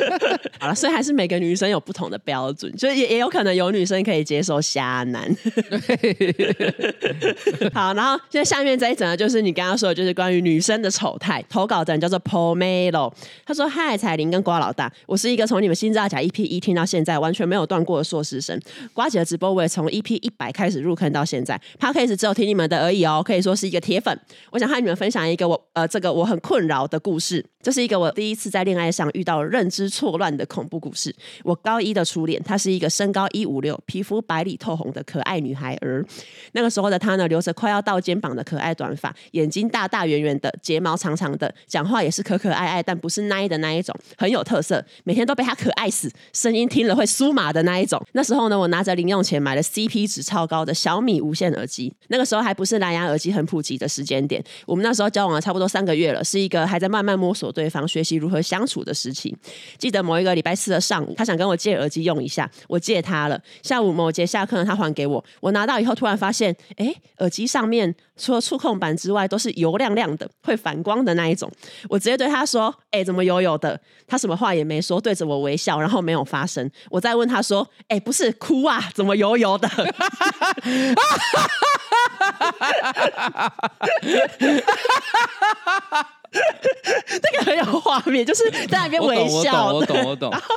[0.59, 5.23] 好了，所以还是每个女生有不同的标准，就也也有可能有女生可以接受虾男。
[7.73, 11.24] 好，然后现在下面这一整呢，就是你刚刚说的，就是关于女生的丑态。
[11.49, 13.11] 投稿的人叫做 Pomelo，
[13.45, 18.59] 他说：“嗨，彩玲跟瓜老大，我是一个从你们新造甲 EP 一听到现在完全没有断过的硕士生。
[18.93, 24.19] 瓜姐的直播我也从 EP 一百开始入坑到现在，Podcast 只有听你们的而已哦，可以说是一个铁粉。
[24.51, 31.15] 我想和你们分享一个我呃这个我很困扰的故事，这是一个我第一次在恋爱上遇到认知错乱的恐怖故事。
[31.43, 36.05] 我高一的初恋，她是一个身高一五六、皮肤白里透红的可爱女孩儿。
[36.51, 44.83] 那个时候的她呢，留着快要到肩膀的可爱短发，眼睛大大圆圆的，睫毛长长的。”讲话也是可可爱爱，但不是奶的那一种，很有特色。
[45.03, 48.03] 每天都被他可爱死，声音听了会酥麻的那一种。
[48.13, 51.93] 那时候呢，我拿着零用钱买了 CP 值超高的小米无线耳机。
[52.07, 54.43] 那个时候还不是蓝牙耳机很普及的时间点。
[54.65, 59.35] 我们那时候交往了差不多三个月了，是一个还在慢慢摸索对方、学习如何相处的时期。
[59.77, 63.39] 记得某一个礼拜四的上午，他想跟我借耳机用一下，我借他了。
[63.61, 65.23] 下午某节下课呢，他还给我。
[65.39, 71.49] 我拿到以后，突然发现，哎，耳机上面除了触控板之外，都是油亮亮的，会反光的那一种。
[71.87, 76.69] 我直接对他说：“哎、怎么油油的？”他什么话也没说，对着我微笑，然后没有发声。
[76.89, 78.89] 我再问他说：“哎、不是哭啊？
[78.93, 81.47] 怎么油油的？”哈哈哈哈哈！
[82.17, 83.53] 哈哈哈哈哈！
[83.59, 83.91] 哈
[84.41, 86.09] 哈哈哈哈
[87.31, 89.73] 那个很有画面，就是在那边微笑。
[89.73, 90.31] 我懂，我懂，我懂。
[90.31, 90.55] 然后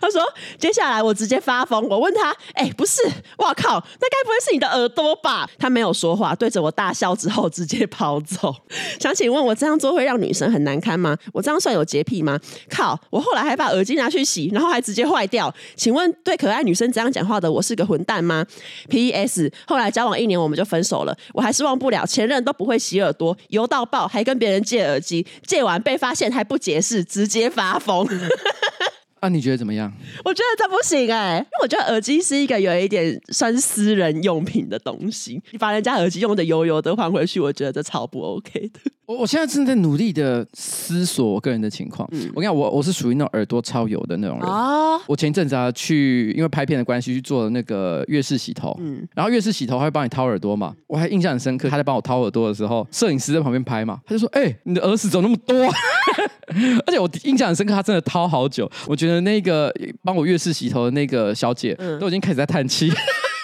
[0.00, 0.22] 他说
[0.58, 3.02] ：“接下来我直接发疯。”我问他：“哎、欸，不是，
[3.38, 8.54] 我靠，那该不会是你的耳朵吧？”他没有说话，对着我大笑之后直接跑走。
[8.98, 11.16] 想请问我这样做会让女生很难堪吗？
[11.32, 12.38] 我这样算有洁癖吗？
[12.68, 12.98] 靠！
[13.10, 15.52] 我后来还把耳机拿去洗，然后还直接坏掉。
[15.76, 18.44] 请问对可爱女生这样讲话的我是个混蛋吗
[18.88, 19.50] ？P.S.
[19.66, 25.19] 后来交往一年我们就分手了，我还是忘不了前任都不会洗耳朵，油到爆，还跟别人借耳机。
[25.46, 28.06] 借完被发现还不解释，直接发疯。
[29.20, 29.92] 啊，你觉得怎么样？
[30.24, 38.80] 我觉得这不行哎、欸，因为我觉得耳机是一个有一点算私人用品的东西，你把人家耳机用的油油的换回去，我觉得这超不 OK 的。
[39.10, 42.08] 我我现在正在努力的思索我个人的情况。
[42.12, 44.48] 嗯、我跟你讲，我我是属于那种耳朵超油的那种人。
[44.48, 48.72] 哦、我前一阵子啊，去因为拍片的关系去做了那个月式洗头。
[48.80, 49.04] 嗯。
[49.12, 50.72] 然后月式洗头他会帮你掏耳朵嘛？
[50.86, 55.66] 我还印象很深刻，他在帮我掏耳朵的时候，摄影师在旁边拍嘛，他就说：“哎、欸，你的耳屎怎么那么多？”
[56.86, 58.70] 而且我印象很深刻，他真的掏好久。
[58.86, 62.92] 我觉得那个帮我月式洗头的那个小姐，嗯、都已经开始在叹气，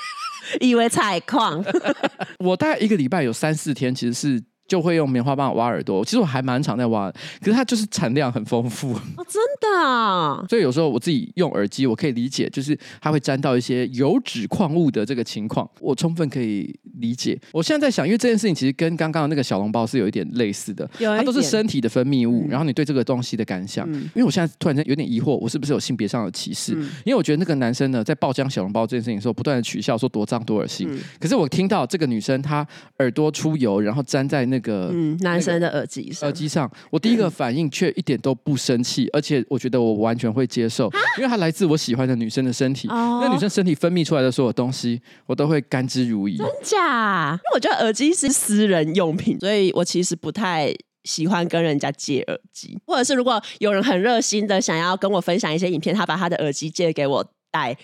[0.62, 1.64] 以为采矿。
[2.38, 4.40] 我大概一个礼拜有三四天，其实是。
[4.66, 10.44] 就会用棉花棒挖耳朵，其实我还蛮常在挖，可是它就是产量很丰富哦，真的啊。
[10.50, 17.38] 所以有时候我自己用耳机，我可以理解，就是它会沾到一些油脂矿物的这个情况，我充分可以理解。
[17.52, 23.88] 我现在在想，因为这件事情其实跟刚刚的那个小笼包是有一点类似的，它都是身体的分泌物，嗯、然后你对这个东西的感想。
[23.90, 26.74] 嗯、因为我现在突然间有点疑惑，我是不是有性别上的歧视？
[26.74, 30.88] 嗯、因为我觉得那个男生呢，在爆浆小笼包这件事情的时候，不断的取笑说多脏多恶心。
[30.90, 32.66] 嗯、可是我听到这个女生她
[32.98, 35.16] 耳朵出油，然后粘在那个嗯。
[35.20, 46.38] 男生的耳机上，耳机上，我第一个反应却一点都不生气，而且我觉得我完全会接受，因为它来自我喜欢的女生的身体，那女生身体分泌出来的所有东西，我都会甘之如饴。
[46.38, 47.32] 真假？
[47.32, 57.26] 因为我觉得耳机是私人用品，所以我其实不太喜欢跟人家借耳机，或者是如果有人很热心的想要跟我分享一些影片，他把他的耳机借给我。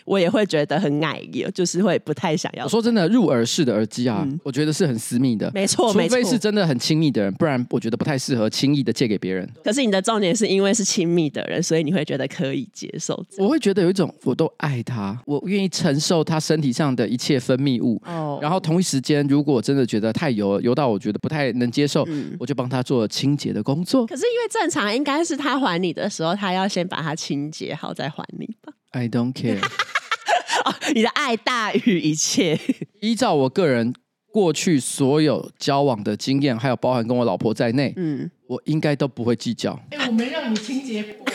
[0.05, 2.65] 我也会觉得很碍眼，就是会不太想要。
[2.65, 9.49] 我说真的，入耳式的耳机啊，嗯、我觉得是很私密的，没错，除非是真的很亲密的人，不然我觉得不太适合轻易的借给别人。
[9.63, 13.25] 可是你的重点是因为是亲密的人，所以你会觉得可以接受。
[13.39, 18.01] 我会觉得有一种我都爱他，我愿意承受他身体上的一切分泌物。
[18.05, 24.07] 哦，然后同一时间，如果真的觉得太油，油到我觉得不太能接受，嗯、我就帮他做清洁的工作。
[24.07, 28.73] 可是因为正常应该是他还你的时候，他要先把它清洁好再还你吧。
[28.93, 29.59] I don't care。
[30.65, 32.59] 哦，你的爱大于一切。
[33.01, 33.93] 依照我个人
[34.31, 39.73] 过去所有交往的经验，还有包含跟我老婆在内，嗯，我应该都不会计较。
[39.91, 41.27] 哎、欸，我没让你清洁过。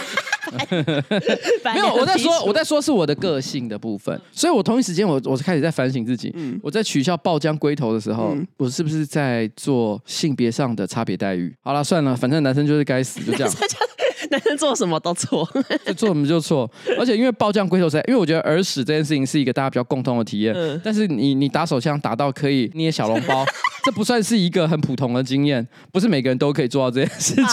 [1.74, 4.18] 没有，我在说，我在说是我的个性的部分。
[4.32, 6.32] 所以我同一时间，我我开始在反省自己。
[6.36, 11.54] 嗯，我在取笑爆浆龟头的时候，嗯、我是不是在做性别上的差别待遇？
[11.62, 13.54] 好了，算了，反正男生就是该死，就这样。
[14.32, 15.48] 男生做什么都错，
[15.96, 16.70] 做什么就错。
[17.00, 20.54] 而且因为爆酱龟头才，因为我觉得耳屎这件事情是一个大家比较共通的体验。
[20.54, 23.46] 嗯、但是你你打手枪打到可以捏小笼包，
[23.86, 27.46] 这不算是一个很普通的经验，不是每个人都可以做到这件事情。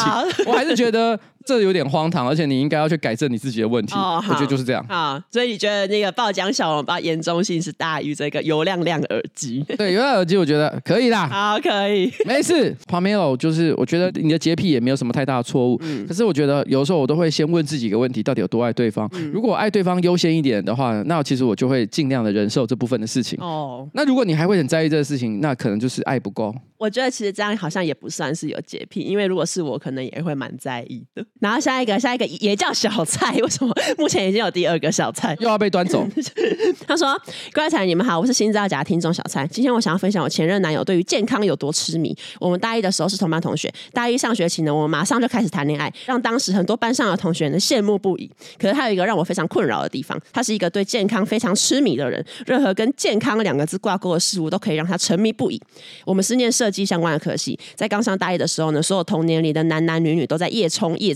[0.47, 1.19] 我还是觉得。
[1.45, 3.95] 这有点荒唐，而且你应该要去改正你自己的问题。
[3.95, 4.85] 哦，我觉得就是这样。
[4.89, 9.65] 好，所以你觉得那个爆浆小笼包严重性是大于这个油亮亮耳机？
[9.77, 11.29] 对，油亮耳机我觉得可以啦。
[11.31, 12.75] 好，可以，没事。
[12.89, 15.79] Pamelo 就是我觉得你的洁癖也没有什么太大的错误。
[15.83, 16.07] 嗯。
[16.07, 19.09] 可是我觉得有时候我都会先问自己一个问题：到底有多爱对方？
[19.13, 19.31] 嗯。
[19.33, 23.39] 如果我爱对方优先一点的话，那其实我就会尽量的忍受这部分的事情。
[23.41, 23.89] 哦。
[23.93, 26.55] 那如果你还会很在意这个事情，那可能就是爱不够。
[26.77, 31.25] 我觉得其实这样好像也不算是有洁癖，因为如果是我，可能也会蛮在意的。
[31.41, 36.07] 然后下一个，下一个也叫小蔡，为什么目前已经有第二个小蔡又要被端走？
[36.87, 37.21] 他说
[37.53, 39.47] ：“各位彩，你们好，我是新造假听众小蔡。
[39.49, 42.17] 今天我想要分享我前任男友对于健康有多痴迷。
[42.39, 48.31] 我们大一的时候是同班同学，大一上学期呢，我们马上就开始谈恋爱，让当时很多班上的同学呢羡慕不已。
[48.59, 55.61] 可是他有一个让我非常困扰的地方，他是一个对健康非常痴迷的人，任何跟健康两个字挂钩的事物都可以让他沉迷不已。
[56.07, 61.15] 我们是念设计相关的科系，在刚上大一的时候呢，所有同年龄的男男女女都在夜冲夜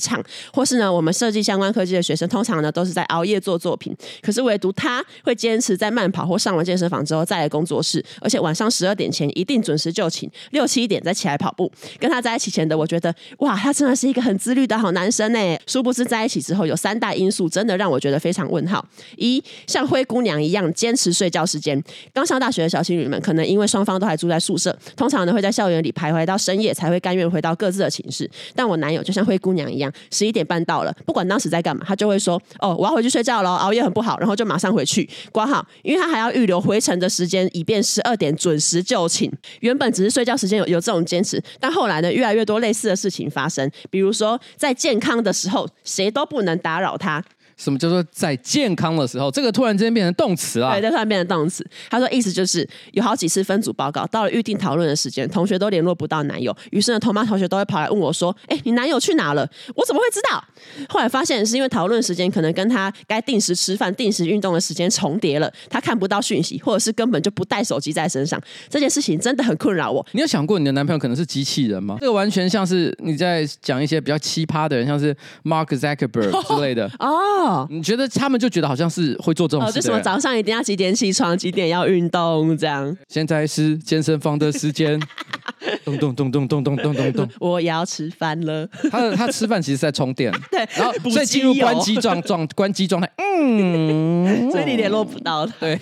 [0.53, 11.71] 或是呢，我们设计相关科技的学生通常呢都是在熬夜做作品，可是唯独他会坚持在慢跑或上完健身房之后再来工作室，而且晚上十二点前一定准时就寝，六七点再起来跑步。
[11.99, 15.59] 跟他在一起前的我觉得，哇，他真的是一个很自律的好男生呢。
[15.67, 18.83] 殊不知在一起之后，有三大因素真的让我觉得非常问号：
[19.17, 21.83] 一，像灰姑娘一样坚持睡觉时间。
[22.13, 25.89] 刚上大学的小情侣们，可能因为双方都还住在宿舍，通常呢会在校园里。
[25.99, 39.31] 徘徊到深夜才会甘愿回到各自的寝室，但我男友就像灰姑娘一样，十一点半到了，不管当时在干嘛，他就会说：“哦，我要回去睡觉了，熬夜很不好。”然后就马上回去挂号，因为他还要预留回程的时间，以便十二点准时就寝。
[39.61, 47.23] 原本只是睡觉时间有有这种坚持，但后来呢，越来越多类似的事情发生，比如说在健康的时候，谁都不能打扰他。
[47.59, 49.31] 什么叫做在健康的时候？
[49.31, 50.73] 这个突然之间变成动词啊？
[50.73, 51.67] 对，就突然变成动词。
[51.91, 60.43] 他说意思就是有好几次分组报告，到了预定讨论的时间，同学都联络不到男友，于是呢，同班同学都会跑来问我说：“哎，你男友去哪了？”我怎么会知道？
[60.89, 68.41] 后来发现是因为讨论时间可能跟他该定时吃饭、定时运动的时间重叠了，他看不到讯息，或者是根本就不带手机在身上。
[68.69, 70.07] 这件事情真的很困扰我。
[70.13, 71.97] 你有想过你的男朋友可能是机器人吗？
[72.01, 77.48] 这个完全像是你在讲一些比较奇葩的人，像是 Mark Zuckerberg 之类的 哦。
[77.69, 78.29] 你觉得他？
[78.29, 82.95] 他们就觉得好像是会做这种事，哦，就什么早上一定要几点起床，几点要运动这样。
[83.09, 85.01] 现在是健身房的时间，
[85.85, 87.29] 咚咚咚咚咚咚咚咚咚。
[87.39, 88.69] 我要吃饭了。
[88.91, 95.53] 他他吃饭其实是在充电， 对，然后所以进入关机状状关机状态， 嗯，所以你联络不到他。
[95.61, 95.79] 对。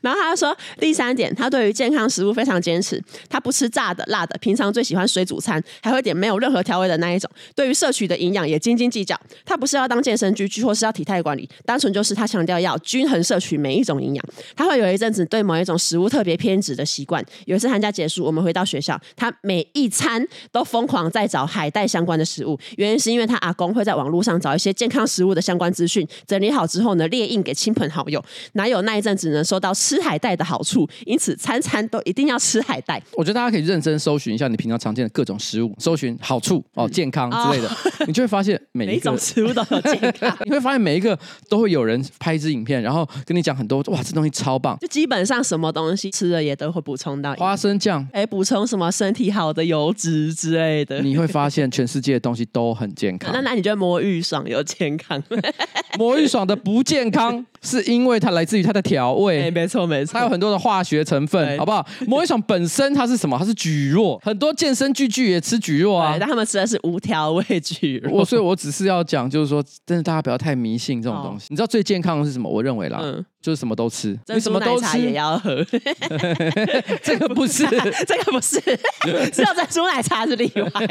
[0.00, 7.30] 然后他就说，第三点，他对于健康食物非常坚持，他不吃炸的、辣的，平常最喜欢水煮餐，还会点没有任何调味的那一种。
[7.54, 9.18] 对于摄取的营养也斤斤计较。
[9.44, 14.24] 他不是要当健身居居，或是要体态管理，单纯就是他强调要均衡摄取每一种营养。
[14.56, 17.24] 他会有一阵子对某一种食物特别偏执的习惯。
[17.46, 22.58] 有一次寒假结束，我们回到学校，他每一餐都疯狂在找海带相关的食物。
[22.76, 28.22] 原因是因为他阿公会在网络上找一些健康食物的相关资讯，整理好之后呢，列印给亲朋好友。
[28.52, 33.02] 哪有那一阵子能，收到吃海带的好处，因此餐餐都一定要吃海带。
[33.14, 40.36] 我觉得大家可以认真搜寻一下你平常常见的各种食物，搜寻好处哦、健康之类的，哦、你就会发现每一每一种食物都有健康。
[40.44, 41.18] 你会发现每一个
[41.48, 44.78] 都会有人拍一支影片，然后跟你讲很多哇，这东西超棒。
[44.80, 51.00] 就基本上什么东西吃了也都会补充到花生酱，哎，补充什么身体好的油脂之类的。
[51.00, 53.32] 你会发现全世界的东西都很健康。
[53.34, 55.22] 那那你觉得魔芋爽有健康？
[55.98, 59.42] 魔芋爽的不健康 是因为它来自于它的调味。
[59.44, 61.86] 哎，没错没错，它有很多的化学成分，好不好？
[62.06, 63.36] 魔芋爽本身它是什么？
[63.38, 66.16] 它是蒟蒻，很多健身巨巨也吃蒟蒻啊。
[66.18, 68.10] 但他们吃的是无调味蒟蒻。
[68.10, 71.46] 我所以，我只是要讲，就是说，真的大家不要太迷信这种东西。
[71.50, 72.48] 你知道最健康的是什么？
[72.48, 73.00] 我认为啦，
[73.40, 75.64] 就是什么都吃，你什么都吃也要喝。
[77.02, 77.64] 这个不是，
[78.06, 78.60] 这个不是，
[79.32, 80.86] 只有珍珠奶茶是例外。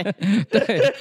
[0.49, 0.93] 对。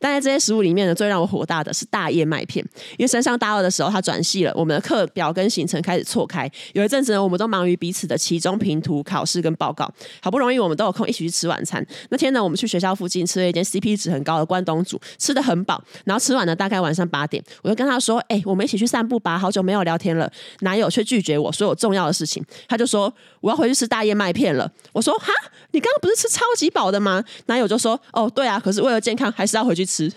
[0.00, 2.64] 但在这些食物里面呢，最让我火大的是大燕麦片，
[2.96, 6.50] 因为升上大二的时候，他转系了，我们的课表跟行程开始错开。
[6.72, 9.88] 有一阵子呢，我们都忙于彼此的期中评图、考试跟报告。
[10.20, 11.84] 好不容易我们都有空一起去吃晚餐。
[12.10, 15.82] 那天呢，我们去学校附近吃了一间 CP 值很高的关东煮，吃的很饱。
[16.04, 20.30] 然后吃完了，大概晚上八点，我就跟他说：“哎、欸，我们一起去散步吧，好久没有聊天了。”
[20.64, 25.28] 男友却拒绝我所有重要的事情，他就说：“我要回去吃大燕麦片了。”我说：“哈，
[25.70, 30.10] 你刚刚不是吃超级饱的吗？”男友就说：“哦，对啊，可是为了健康，还是要回去吃。”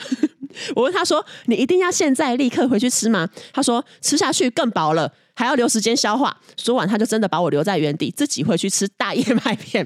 [0.75, 6.35] 我问他说：“你一定要现在立刻回去吃吗？”他说：“吃下去更饱了。”还要留时间消化。
[6.57, 9.85] 说完，他就真的把我留在原地，自己回去吃大燕麦片。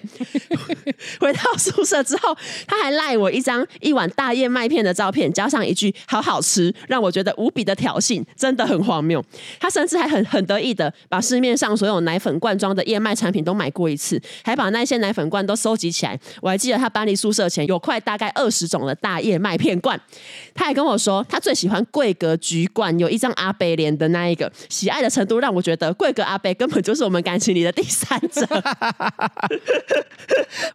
[1.20, 2.34] 回到宿舍之后，
[2.66, 9.22] 他还赖我一张一碗大燕麦片的照片，加上一句“好好吃”，让我觉得无比的挑衅，真的很荒谬。
[9.60, 16.18] 他甚至还很很得意的把市面上所有奶粉罐装的燕麦产品都买过一次，还把那些奶粉罐都收集起来。
[16.40, 20.00] 我还记得他搬离宿舍前有块大概二十种的大燕麦片罐。
[20.56, 25.41] 他还跟我说，他最喜欢桂格橘罐，有一张阿北脸的那一个，喜爱的程度。
[25.42, 28.48] 让我觉得贵格阿贝根本就是我们感情里的第三者。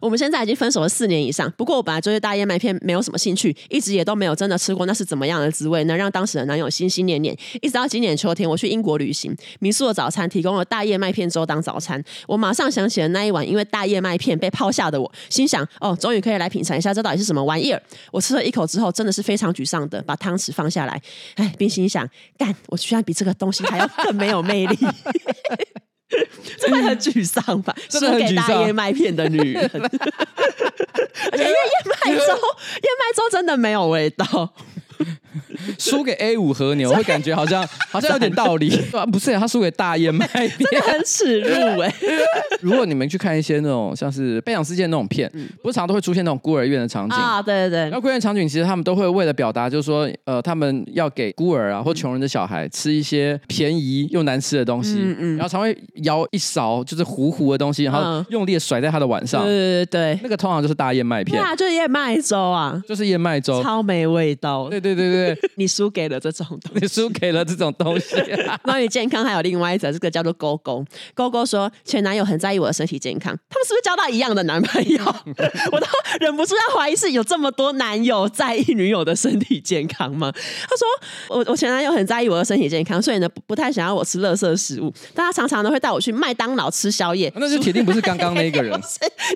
[0.01, 5.97] 我们现在已经分手了四年以上，不过我本来对大燕麦片没有什么兴趣，一直也都没有真的吃过，那是怎么样的滋味能？
[5.97, 7.35] 让当时的男友心心念念。
[7.61, 17.81] 一直到今年秋天，我去英国旅行，民宿的早餐提供了大燕麦片粥当早餐，我马上想起了那一晚因为大燕麦片被抛下的我，心想：哦，终于可以来品尝一下这到底是什么玩意儿。
[18.11, 21.01] 我吃了一口之后，真的是非常沮丧的把汤匙放下来，
[21.35, 22.07] 哎，并心想：
[22.37, 24.77] 干，我居然比这个东西还要更没有魅力。
[26.57, 27.75] 真的很沮丧吧？
[27.89, 32.33] 输给大燕麦片的女人， 而且因为燕麦粥，
[32.81, 34.53] 燕麦粥真的没有味道。
[35.77, 38.69] 输给 A 五和牛，会感觉好像 好像有点道理，
[39.11, 39.33] 不是？
[39.37, 41.93] 他输给大燕麦片，真的很耻辱哎！
[42.61, 45.29] 如果你们去看一些那种像是悲伤世界那种片，
[45.61, 47.41] 不是常常都会出现那种孤儿院的场景啊？
[47.41, 47.89] 对对对。
[47.91, 65.49] 那孤儿院场景其实他们都会为了表达，就是说，呃，他们要给孤儿啊或穷人的小孩吃一些便宜又难吃的东西，嗯嗯，然后常会舀一勺就是糊糊的东西，然后用力甩在他的碗上，对对对，那个通常就是大燕麦片，对啊，就是燕麦粥啊，就是燕麦粥，超没味道，对对对对对。
[65.55, 68.15] 你输给了这种东西，你输给了这种东西。
[68.63, 70.83] 关于健康，还有另外一则，这个叫做勾勾。
[71.13, 75.03] 勾勾说，前男友很在意我的身体健康，他们是不是交到一样的男朋友？
[75.71, 75.87] 我都
[76.19, 80.31] 忍不住要怀疑，是有这么多男友在意女友的身体健康吗？
[80.31, 87.31] 他说，我我前男友很在意我的身体健康，所以呢，不，不太想要我吃垃圾食物，但他常常呢会带我去麦当劳吃宵夜。
[87.35, 88.71] 那就铁定不是刚刚那个人，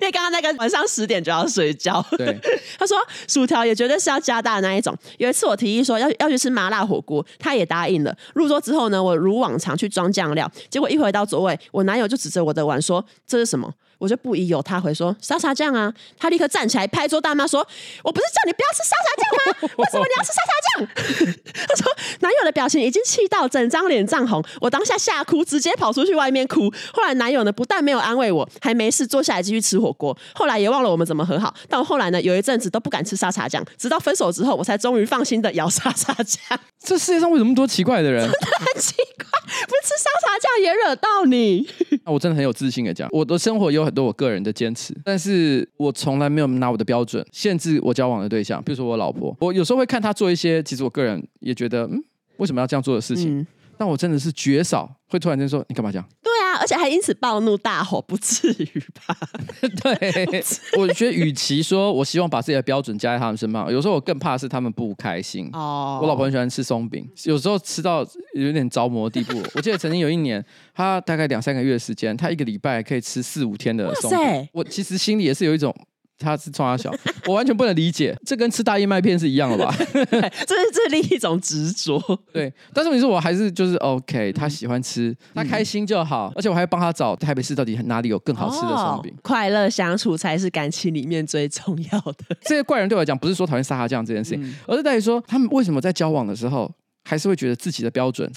[0.02, 2.04] 为刚刚那个晚上十点就要睡觉。
[2.16, 2.38] 对，
[2.78, 2.96] 他说
[3.26, 4.96] 薯条也绝对是要加大的那一种。
[5.18, 6.10] 有一次是我提议说要。
[6.18, 8.16] 要去吃麻辣火锅，他也答应了。
[8.34, 13.72] 入座之后呢，我如往常去装酱料，结果一回到座位，我男友就指着我的碗说：“这是什么？”
[14.02, 15.94] 我就不疑有他，回说沙茶酱啊！
[16.18, 17.64] 他立刻站起来拍桌大骂说
[18.02, 19.74] ：“我不是叫你不要吃沙茶酱吗？
[19.78, 21.36] 为什么你要吃沙茶酱？”
[21.68, 21.86] 他说
[22.18, 26.68] 男友的表情已经气到整张脸涨红，我当下吓哭，直接跑出去外面哭。
[26.92, 30.18] 后来男友呢，不但没有安慰我，还没事坐下来继续吃火锅。
[30.34, 31.54] 后来也忘了我们怎么和好。
[31.68, 36.58] 但我后来呢，有一阵子都不敢吃沙茶酱，直到分手之后，我才终于放心的咬沙茶酱。
[36.84, 38.22] 这世界上为什么那么多奇怪的人？
[38.22, 39.24] 真的很奇怪，
[39.66, 41.66] 不是吃沙茶酱也惹到你？
[42.04, 52.02] 我真的很有自信的讲，我的生活有很多我个人的坚持，但是我从来没有拿我的标准限制我交往的对象，比如说我老婆，我有时候会看她做一些，其实我个人也觉得，嗯，
[52.38, 53.38] 为什么要这样做的事情？
[53.38, 53.46] 嗯
[53.78, 56.08] 但我真的是绝少会突然间说，你干嘛这样？
[56.22, 59.16] 对啊，而且还因此暴怒大吼，不至于吧？
[59.82, 60.44] 对，
[60.78, 65.48] 我觉得与其说我希望把自己的标准加在他们身上，有时候我更怕是他们不开心。
[65.52, 69.42] 哦，我老婆很喜欢吃松饼，有时候吃到有点着魔的地步。
[69.54, 70.44] 我记得曾经有一年，
[70.74, 74.18] 她大概两三个月的时间，她一个礼拜可以吃四五天的松饼。
[74.18, 75.74] 塞我其实心里也是有一种。
[76.18, 76.92] 他是从小，
[77.26, 79.74] 我完全不能理解，这跟吃大燕麦片是一样的吧？
[79.84, 82.00] 这是这另一种执着。
[82.32, 89.12] 对，但是你说我还是就是 OK，他喜欢吃，他开心就好，嗯、而且我还帮他找台北市到底哪里有更好吃的松饼。
[89.12, 92.36] 哦、快乐相处才是感情里面最重要的。
[92.42, 96.70] 这些怪人对我来讲，不是说讨厌沙茶酱这件事情，嗯、而是在于说他们为什么在交往的时候，
[97.04, 98.30] 还是会觉得自己的标准。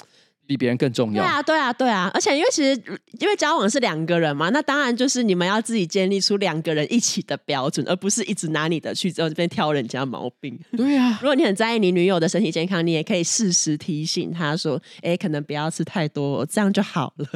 [0.48, 1.24] 比别人更重要。
[1.24, 2.12] 对啊，对啊，对啊！
[2.14, 2.82] 而且因为其实
[3.20, 10.58] 因为交往是两个人嘛，那当然就是你们要自己建立出两个人一起的标准，而不是一直拿你的去在这边挑人家毛病。
[10.76, 17.28] 对啊， 如果你很在意你女友的身体健康，你也可以适时提醒她说：“哎，可能不要吃太多，这样就好了。”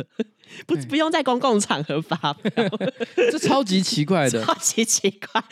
[0.67, 2.51] 不不用在公共场合发表，
[3.31, 5.43] 这超级奇怪的， 超级奇怪。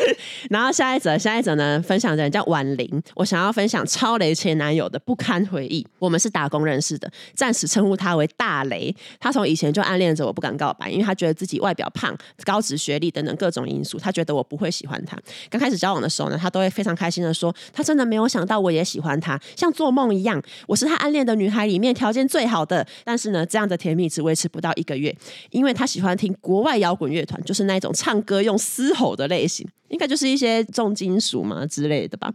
[0.49, 5.85] 然后下一则，下一则呢，分享的人叫婉玲，我想要分享超雷前男友的不堪回忆。
[5.99, 8.95] 我们是打工认识的，暂时称呼他为大雷。
[9.19, 15.17] 他从以前就暗恋着我，不敢告白，因为他觉得自己外表胖、高职学历等等各种因素，他觉得我不会喜欢他。
[15.49, 20.41] 刚开始交往的时候呢，他都会非常开心的说，他真的没有想到我也喜欢他，像做梦一样。
[20.67, 25.15] 我是他暗恋的女孩里面条件最好的，但是呢，这样的甜蜜只维持不到一个月，
[25.51, 32.31] 因为他喜欢听国外摇滚乐团，就是那种唱歌用嘶吼的类型，应该就是一些重金属嘛之类的吧。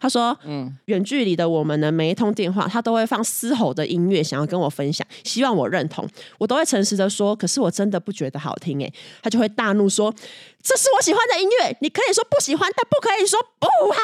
[0.00, 8.92] 他说，嗯，远距离的我们呢，每一通电话他都会放嘶吼的音乐，想要跟我分享，希望我认同，我都会诚实的说，可是我真的不觉得好听诶，
[9.22, 10.14] 他就会大怒说。
[10.66, 14.00] 这是我喜欢的音乐，你可以说不喜欢，但不可以说不好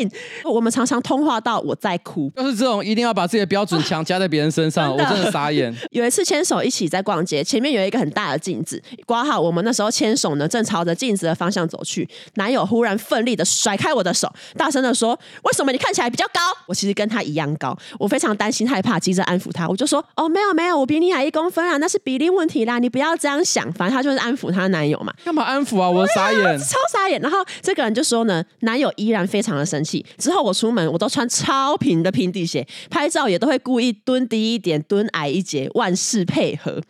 [0.00, 0.10] 听。
[0.52, 5.72] 我们常常通话到我在哭，就是这种一定要把自己的标准强加在别人身上， 我真的傻眼。
[5.92, 9.40] 有一次牵手一起在逛街，前面有一个很大的镜子，挂号。
[9.40, 25.80] 我们那时候牵手呢，正朝着镜子的方向走去，男友忽然奋力的甩开我的手，大声的说：“为什么你看起来比较高？”我其实跟他一样高，我非常担心害怕，急着安抚他，我就说：“哦，没有没有，我比你矮一公分啊，那是比例问题啦，你不要这样想。”反正他就是安抚他男友嘛，干嘛安抚？
[25.80, 27.20] 啊，我傻眼，啊， 超傻眼。
[27.20, 30.04] 然后这个人就说呢，男友依然非常的生气。
[30.18, 36.80] 之后我出门，我都穿超平的平底鞋，拍照也都会故意蹲低一点，蹲矮一截，万事配合。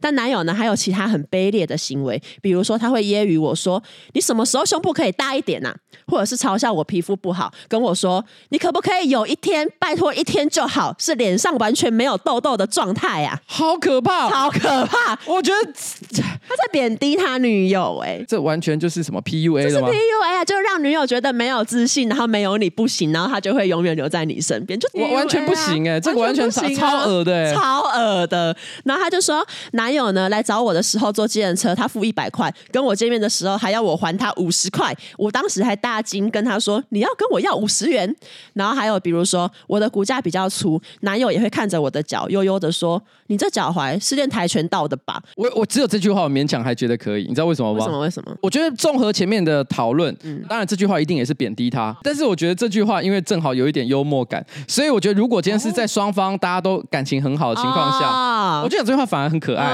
[0.00, 3.82] 但男友呢，还有其他很卑劣的行为，比如说他会揶揄我说
[4.14, 5.74] ：“你什么时候胸部可以大一点啊？”
[6.06, 15.18] 或者是嘲笑我皮肤不好，跟我说：“你可不可以有一天，拜托一天就好，是脸上完全没有痘痘的状态啊？”好可怕，好可怕！
[15.26, 15.72] 我觉得
[16.12, 28.54] 他在贬低他女友，哎，这完全就是什么 PUA 了吗？PUA 啊，就让女友觉得没有自信，然后没有你不行，然后他就会永远留在你身边，就完完全不行哎，这个完全超恶的，超恶的。
[28.84, 34.94] 然后他就说，男友呢来找我的时候坐计程车，他付一百块，跟我见面的时候还要我还他五十块。
[35.16, 38.14] 我当时还大惊，跟他说你要跟我要五十元。
[38.54, 47.22] 然后还有比如说我的骨架比较粗，男友也会看着我的脚，悠悠的说：“你这脚踝是练跆拳道的吧？”我我只有这句话，我勉强还觉得可以。
[47.28, 47.78] 你知道为什么吗？
[47.78, 47.98] 为什么？
[48.00, 48.36] 为什么？
[48.42, 59.72] 我觉得综合前面的讨论，嗯，当然这句话一定也是贬低他，但是我觉得这句话因为正好有一点幽默感，所以我觉得如果今天是在双方大家都感情很好的情况下，哦、我觉得这句话反而很可爱。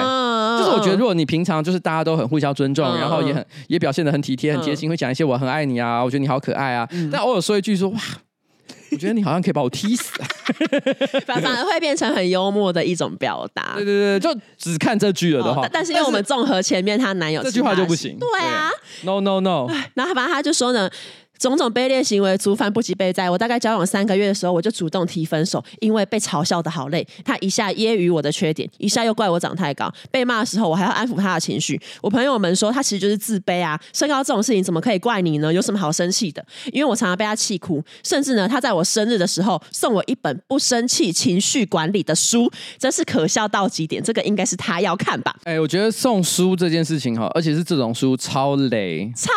[0.57, 7.99] 哦、就是我觉得如果你平常就是大家都很互相尊重，哦、然后也很也表现的很体贴、很贴心，会讲一些我很爱你啊，我觉得你好可爱啊，嗯、但偶尔说一句说哇。
[8.91, 10.15] 我觉得你好像可以把我踢死，
[11.27, 13.75] 反 反而会变成很幽默的一种表达。
[13.75, 15.67] 对对对，就只看这句了的话。
[15.67, 18.17] 哦、但是因为我们综合前面她男友这句话就不行。
[18.19, 18.71] 对啊
[19.03, 19.67] 对，no no no。
[19.93, 20.89] 然后反正他就说呢。
[21.39, 23.31] 种种卑劣行为，族繁不及备载。
[23.31, 27.07] 我大概交往三个月的时候，我就主动提分手，因为被嘲笑的好累。
[27.25, 29.93] 他一下揶揄我的缺点，一下又怪我长太高。
[30.11, 31.81] 被骂的时候，我还要安抚他的情绪。
[32.01, 35.53] 我朋友们说，他其实就是自卑啊，身高这种事情怎么可以怪你呢？
[35.53, 36.45] 有什么好生气的？
[36.73, 44.03] 因为我常常被他气哭，甚至呢，他在我生日的时候送我一本不生气情绪管理的书，真是可笑到极点。
[44.03, 45.35] 这个应该是他要看吧？
[45.45, 49.31] 哎、欸，我觉得送书这件事情哈，而且是这种书超雷，超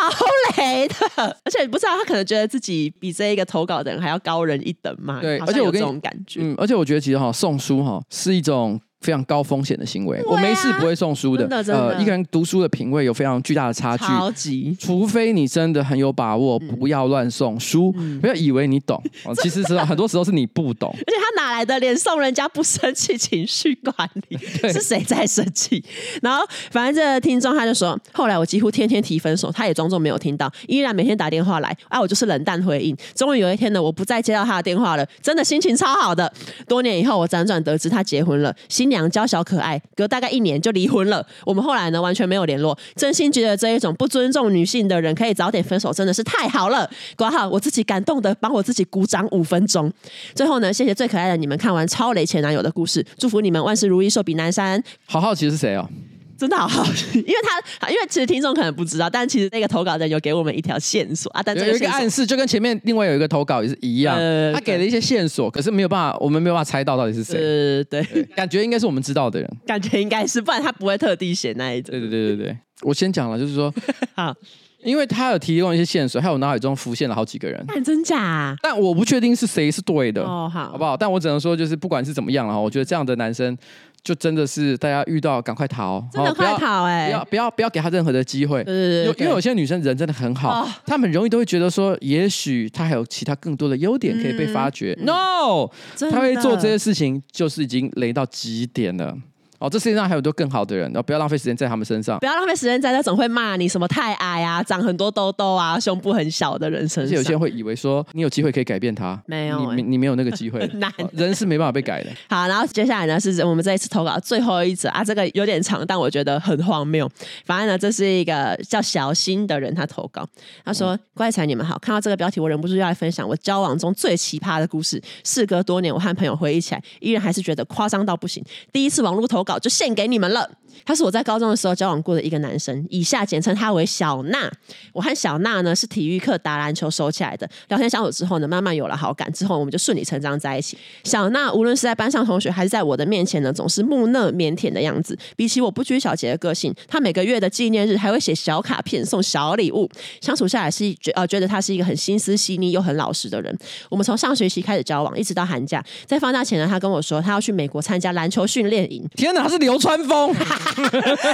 [0.56, 0.94] 雷的，
[1.44, 2.92] 而且不知道他可能觉得自己。
[2.98, 5.20] 比这一个投稿的人还要高人一等嘛？
[5.20, 10.18] 对，而且我跟这种感觉，嗯，而且我觉得其实哈送书哈是一种非常高风险的行为。
[10.18, 11.46] 啊、我没事不会送书的。
[11.72, 14.04] 呃，一个人读书的品味有非常巨大的差距。
[14.04, 14.76] 超级。
[14.80, 19.00] 除非你真的很有把握，不要乱送书，嗯、不要以为你懂。
[19.24, 20.90] 哦，其实是很多时候是你不懂。
[20.92, 23.12] 而且他哪来的脸送人家不生气？
[23.22, 24.38] 情绪管理
[24.72, 25.84] 是谁在生气？
[26.22, 32.96] 然后反正这个听众他就说，后来我几乎天天提分手，他也装作没有听到，依然每天打电话来，啊，我就是冷淡回应。
[33.14, 36.32] 终于有一天呢，我不再接到他的电话了，真的心情超好的。
[36.66, 41.26] 多年以后，我辗转得知他结婚了，新娘娇小可爱，隔大概一年就离婚了。
[41.44, 42.78] 我们后来呢，完全没有联络。
[42.94, 46.88] 真心觉得这一种不尊重女性的人可以早点分手，真的是太好了。
[47.16, 49.90] 管好，我自己感动的帮我自己鼓掌五分钟。
[50.34, 54.82] 最后呢，谢谢最可爱的你们看完超雷前男友的故事，祝福你们万事如意，寿比南山。
[55.06, 55.88] 好好奇是谁哦？
[56.42, 56.84] 真的好好，
[57.14, 57.34] 因为
[57.80, 67.36] 他因为其实听众可能不知道，但其实那个投稿人有给我们一条线索啊，但这个有一个暗示，就跟前面另外有一个投稿也是一样，呃、他给了一些线索，可是没有办法，我们没有办法猜到到底是谁。
[67.38, 71.92] 呃，对，对，感觉应该是我们知道的人，感觉应该是，不然他不会特地写那一种。
[71.92, 73.72] 对对对对对，我先讲了，就是说，
[74.16, 74.34] 好，
[74.82, 78.56] 因为他有提供一些线索，还有脑海中浮现了好几个人，但真假、啊？
[78.60, 80.96] 但我不确定是谁是对的哦，好，好不好？
[80.96, 83.56] 但我只能说，就是不管是怎么样啊，我觉得这样的男生。
[84.04, 87.06] 就真的是大家遇到赶快逃，真的快逃哎、欸！
[87.06, 88.64] 不要不要不要给他任何的机会。
[88.64, 94.96] 对对对，因为有些女生人真的很好，哦、她很容易都会觉得说，也许她还有其他更多的优点可以被发掘。
[94.98, 95.70] 嗯、No，
[96.10, 99.16] 她会做这些事情，就是已经雷到极点了。
[99.62, 102.18] 哦，这世界上还有很多更好的人，然后不要浪费时间在他们身上。
[102.18, 107.04] 不要浪费时间在那种会骂你什么太矮啊、长很多痘痘啊、胸部很小的人身上。
[107.04, 110.68] 而且有些人会以为说你有机会可以改变他，没有、欸，你你没有那个机会。
[110.74, 112.10] 难，人是没办法被改的。
[112.28, 117.08] 好，然后接下来呢是我们这一次投稿最后一则啊，这个有点长，但我觉得很荒谬。
[117.44, 120.26] 反正呢，这是一个叫小新的人他投稿，
[120.64, 125.00] 他说：“乖才你们好，看到这个标题，我忍不住要来分享我交往中最奇葩的故事。
[125.22, 128.44] 事隔多年，我和朋友回忆起来，依然还是觉得夸张到不行。
[128.72, 130.50] 第一次网络投稿就献给你们了。
[130.84, 134.50] 他是我在高中的时候交往过的一个男生，以下简称他为小娜。
[134.92, 140.76] 我和小娜呢是体育课打篮球熟起来的，聊天相处之后呢，慢慢有了好感，之后我们就顺理成章在一起。
[141.04, 145.16] 小娜无论是在班上同学，还是在我的面前呢，总是木讷腼腆的样子。
[145.36, 149.88] 比起我不拘小节的个性，她每个月的纪念日还会写小卡片送小礼物。
[150.20, 153.56] 相处下来是觉呃觉得她是一个很心思细腻又很老实的人。
[153.88, 159.06] 我们从上学期开始交往，一直到寒假，在放假前呢，她跟我说她要去美国参加篮球训练营。
[159.14, 160.32] 天哪，他是流川枫。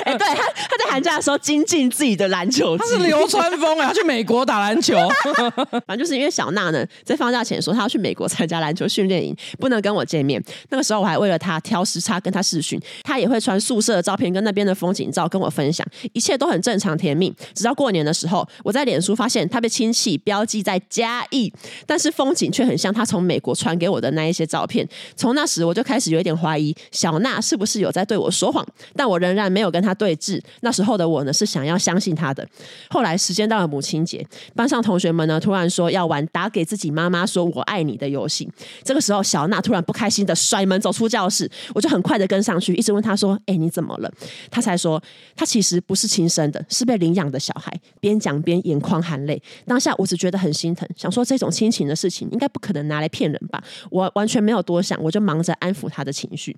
[0.04, 2.76] 哎、欸，对他，他在寒假的时候精进自己的篮球。
[2.76, 4.96] 他是流川枫啊，他去美国打篮球。
[5.86, 10.42] 反正就是因为小娜呢，在放假前说他要去美国参加篮球训练营，不能跟我见面。
[10.70, 17.32] 那个时候我还为了他挑时差跟他视讯，他也会传宿舍的照片跟那边的风景照跟我分享，一切都很正常甜蜜。
[17.54, 21.52] 直到过年的时候，我在脸书发现他被亲戚标记在嘉义，
[21.86, 24.86] 但是风景却很像他从美国传给我的那一些照片。
[25.16, 30.40] 从那时我就开始有一点怀疑小娜是不是有在对我说谎，但我仍然没有跟他对峙。
[30.60, 32.46] 那时候的我呢，是想要相信他的。
[32.90, 38.48] 后来时间到了母亲节，班上同学们呢突然说要玩打给自己妈妈说我爱你的游戏。
[38.82, 44.10] 这个时候，小娜突然不开心的摔门走出教室，我就很快的跟上去，一直问她说：“哎，你怎么了？”
[44.50, 45.02] 她才说
[45.36, 47.72] 她其实不是亲生的，是被领养的小孩。
[48.00, 49.40] 边讲边眼眶含泪。
[49.66, 53.62] 当下我只觉得很心疼，想说这种亲情的事情应该不可能拿来骗人吧。
[53.90, 56.56] 我完全没有多想，我就忙着安抚她的情绪。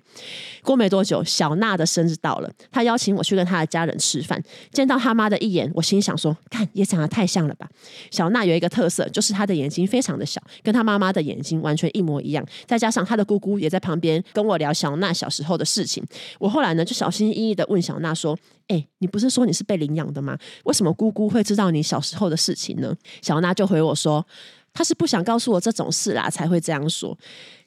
[0.61, 4.41] 过没多久，小娜的生日到了，她邀请我去跟她的家人吃饭。
[4.71, 7.69] 见到她妈的一眼，我心想说：看也长得太像了吧。
[8.09, 12.45] 小娜有一个特色，就是她的眼睛非常的小，跟她妈妈的眼睛完全一模一样。
[12.65, 16.03] 再加上她的姑姑也在旁边跟我聊小娜小时候的事情。
[16.39, 20.37] 我后来呢，就小心翼翼的问小娜说：哎，你不是说你是被领养的吗？
[20.63, 22.95] 为什么姑姑会知道你小时候的事情呢？
[23.21, 24.25] 小娜就回我说：
[24.73, 27.17] 她是不想告诉我这种事啦，才会这样说。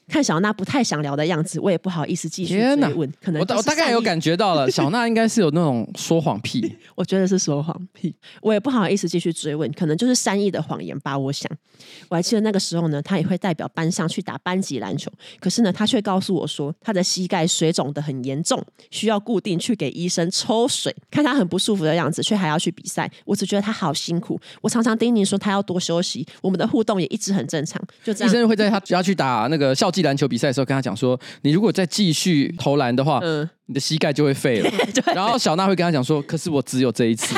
[0.09, 3.11] 看小娜不太想聊的样子，我也不好意思继续追问。
[3.23, 6.77] 可能我我大概有感觉到了，小娜应该是有那种说谎癖。
[6.95, 11.17] 我觉得是说谎癖，我也不好意思继续追问，可能就是善意的谎言吧。
[11.17, 11.51] 我想，
[12.09, 20.95] 我还记得那个时候呢，他也会代表班上去打班级篮球，可是呢，他却告诉我说，他的膝盖水肿的很严重，需要固定去给医生抽水。
[21.11, 24.39] 看他很不舒服的样子，却还要去比赛，我只觉得他好辛苦。
[24.61, 27.83] 我常常叮咛说他要多休息，我们的互动也一直很正常。
[28.05, 29.91] 就这样，医生会在她要去打那个校。
[29.95, 34.71] 季篮球比赛的时候，跟他讲说：“你如果再继续投篮的话，嗯、你的膝盖就会废了。
[35.15, 37.35] ”然后小娜会跟他讲说：“可是我只有这一次。”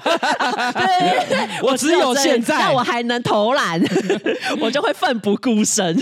[0.00, 3.80] 对对对，我只有现在，那我还能投篮，
[4.60, 5.96] 我就会奋不顾身。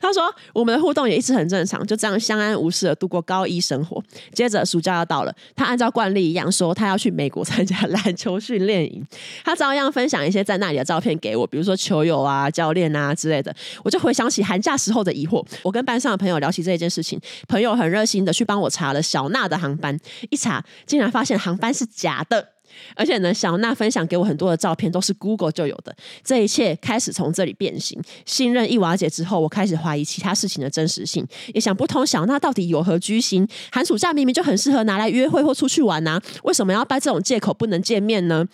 [0.00, 4.02] 他说，我们的互动也一直很正常，就这样相安无事的度过高一生活。
[4.32, 9.04] 接着暑假要到了，他按照惯例一样说，他要去美国参加篮球训练营。
[9.44, 13.54] 他照样分享一些在那里的照片给我，比如说球友啊、教练啊之类的。
[13.82, 17.18] 我就回想起寒假时候的疑惑，我跟班上的朋友聊起这一件事情，
[17.48, 19.98] 朋友很热心的去帮我查了小娜的航班，
[20.30, 22.55] 一查竟然发现航班是假的。
[22.94, 25.94] 而且呢，小娜分享给我很多的照片，都是 Google 就有的。
[26.24, 33.46] 这一切开始从这里变形，信任一瓦解之后，我开始怀疑其他事情的真实性，也想不通小娜到底有何居心。
[33.70, 38.46] 寒暑假明明就很适合拿来约会或出去玩啊，为什么要掰这种借口不能见面呢？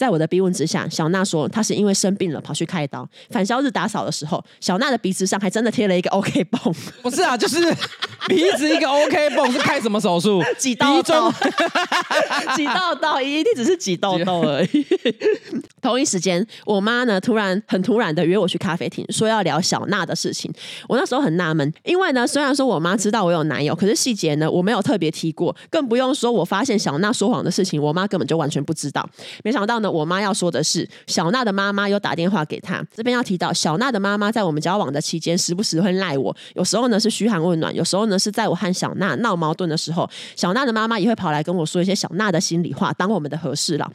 [0.00, 3.06] 在我的逼问之下，小娜说她是因为生病了跑去开刀。
[3.28, 6.74] 返校日打扫的时候，小娜的鼻子上还真的贴了一个 OK 绷。
[7.02, 7.62] 不是啊，就是
[8.26, 10.42] 鼻子一个 OK 绷，是开什么手术？
[10.56, 11.30] 挤痘痘，
[12.56, 14.86] 挤痘痘，一定只是挤痘痘而已。
[15.82, 20.50] 同一时间，我妈呢突然很突然的约我去咖啡厅，说要聊小娜的事情。
[20.88, 29.06] 我那时候很纳闷，因为呢虽然说我妈知道我有男友，可是细节呢我没有特别提过，更不用说我发现小娜说谎的事情，我妈根本就完全不知道。
[29.44, 29.89] 没想到呢。
[29.90, 32.84] 我妈要说的是，小娜的妈妈又打电话给她。
[32.94, 36.34] 这边要提到，小娜的妈妈在我们交往的期间，时不时会赖我。
[36.54, 43.90] 有时候呢是嘘寒问暖，有时候呢是在我和小娜闹矛盾的时候，小娜的妈妈也会跑来跟我说一些小娜的心里话，当我们的和事佬。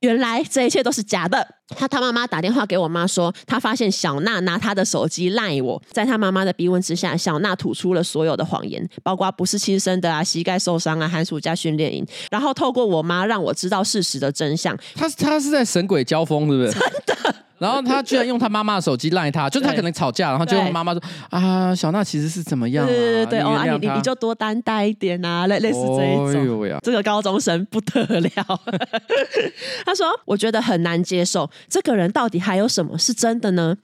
[0.00, 1.46] 原来这一切都是假的。
[1.76, 5.80] 他他妈妈打电话给我妈说，他发现小娜拿他的手机赖我。
[5.92, 12.04] 在他妈妈的逼问之下，小娜吐出了所有的谎言，包括不是亲生的啊，膝盖受伤啊，寒暑假训练营。
[12.30, 14.76] 然后透过我妈让我知道事实的真相。
[14.96, 16.72] 他他是在神鬼交锋，是不是？
[16.74, 17.19] 真的。
[17.60, 22.88] 然后他居然用他妈妈的手机赖他，就是他可能吵架，然后就用妈妈说啊，小娜其实是怎么样、啊？
[22.88, 26.58] 对对对，哦，你你你就多担待一点啊，类类似这一种。
[26.58, 28.60] 哦、这个高中生不得了，
[29.84, 33.76] 他说，我觉得很难接受，这个人到底还有什么是真的呢？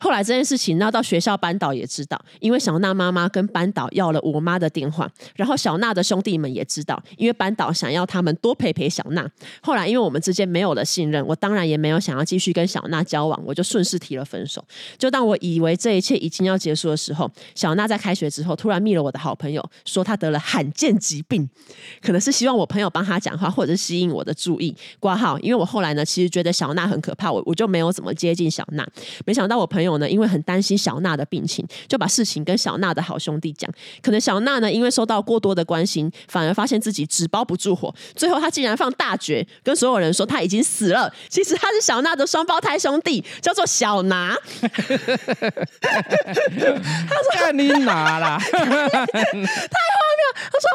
[0.00, 9.28] 后来这件事情闹到学校班导也知道，因为小娜妈妈跟班导要了我妈的电话，然后小娜的兄弟们也知道，因为班导想要他们多陪陪小娜。
[9.60, 14.64] 后来因为我们之间没有了信任，我当然也没有想要继续跟小娜交往，我就顺势提了分手。
[14.96, 21.50] 就当我以为这一切已经要结束的时候，小娜在开学之后突然密了我的好朋友，说她得了罕见疾病，
[22.00, 24.76] 可能是希望我朋友帮她讲话，或者是吸引我的注意。
[25.00, 28.88] 挂号，因为我后来呢，其实觉得小娜很可怕，我我就没有怎么接近小娜。
[29.26, 29.87] 没想到我朋友。
[29.96, 33.70] 呢，因为很担心小娜的病情，就把事情跟小娜的好兄弟讲。
[34.02, 37.94] 可能小娜呢，因为受到过多的关心，反而发现自己纸包不住火。
[38.14, 41.10] 最后，他竟然放大绝，跟所有人说他已经死了。
[41.30, 44.36] 其实他是小娜的双胞胎兄弟，叫做小拿。
[47.08, 49.12] 他说：“你拿啦， 太荒谬。”
[50.50, 50.68] 他说：“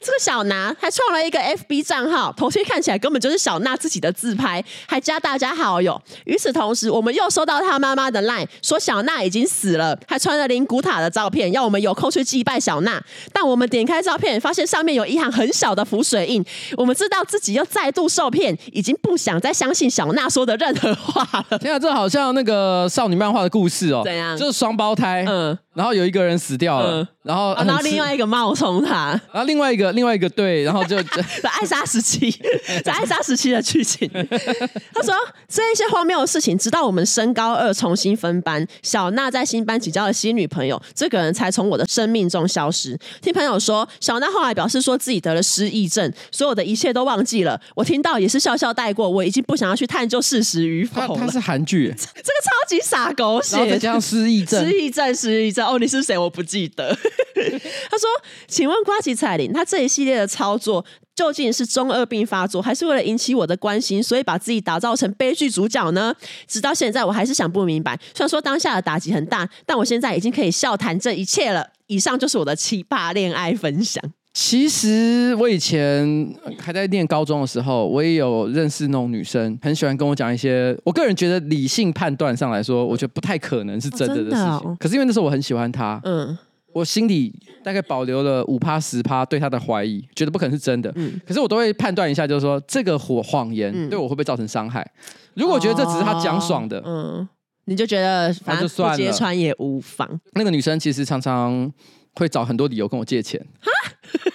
[0.00, 6.00] 这个小拿还创了一个 FB 账号，头贴看起来根本就是小娜自己的自拍，还加大家好友。
[6.24, 13.02] 与此同时，我们又收到他妈妈的 line。”说小娜已经死了，还传了灵骨塔的照片，要我们有空去祭拜小娜。
[13.32, 16.44] 但我们点开照片，发现上面有一行很小的浮水印。
[16.76, 21.58] 我们知道自己又再度受骗，已经不想再相信小娜说的任何话了。
[21.58, 24.02] 天啊，这好像那个少女漫画的故事哦。
[24.04, 24.36] 怎样？
[24.36, 31.00] 就是双胞胎，嗯，然后有一个人死掉了，嗯、然后、啊、然后另外一个冒充他， 然后另外一个另外一个对，然后就
[31.42, 32.28] 在爱莎时期，
[32.84, 34.10] 在爱莎时期的剧情。
[34.12, 35.14] 他说
[35.48, 38.66] 这一些荒谬的事情，直到我们升高二重新分班。
[38.82, 42.98] 小娜在新班级交了新女朋友，这个人才从我的生命中消失。
[43.22, 47.60] 听朋友说，小娜后来表示说自己得了失忆症，所有的一切都忘记了。
[47.76, 51.08] 我听到也是笑笑带过，我已经不想要去探究事实与否了。
[51.14, 55.59] 他，他是韩剧，这个超级傻狗血，再加上失忆症，失忆症，失忆症。
[55.66, 56.16] 哦，你是谁？
[56.16, 56.94] 我不记得。
[57.90, 58.08] 他说
[58.46, 60.84] ：“请问瓜吉彩铃，他这一系列的操作。”
[61.16, 66.14] 究竟是中二病发作，还是为了引起我的关心，所以把自己打造成悲剧主角呢？
[66.46, 67.94] 直到现在，我还是想不明白。
[68.14, 71.66] 虽然说当下的打击很大，但我现在已经可以笑谈这一切了。
[71.88, 74.02] 以上就是我的奇葩恋爱分享。
[74.32, 80.76] 其实我以前还在念高中的时候，我也有认识那种女生，很喜欢跟我讲一些。
[80.84, 84.42] 我个人觉得理性判断上来说，我觉得不太可能是真的的事情。
[84.42, 86.36] 哦哦、可是因为那时候我很喜欢她，嗯。
[86.72, 90.92] 我心里大概保留了五趴十趴对她的怀疑，觉得不可能是真的。
[90.94, 94.88] 嗯，可是我都会判断一下，就是说这个谎谎言对我会不会造成伤害？
[95.34, 97.28] 如果觉得这只是他讲爽的，嗯，
[97.64, 100.08] 你就觉得反正不揭穿也无妨。
[100.34, 101.68] 那个女生其实常常
[102.14, 103.70] 会找很多理由跟我借钱，哈，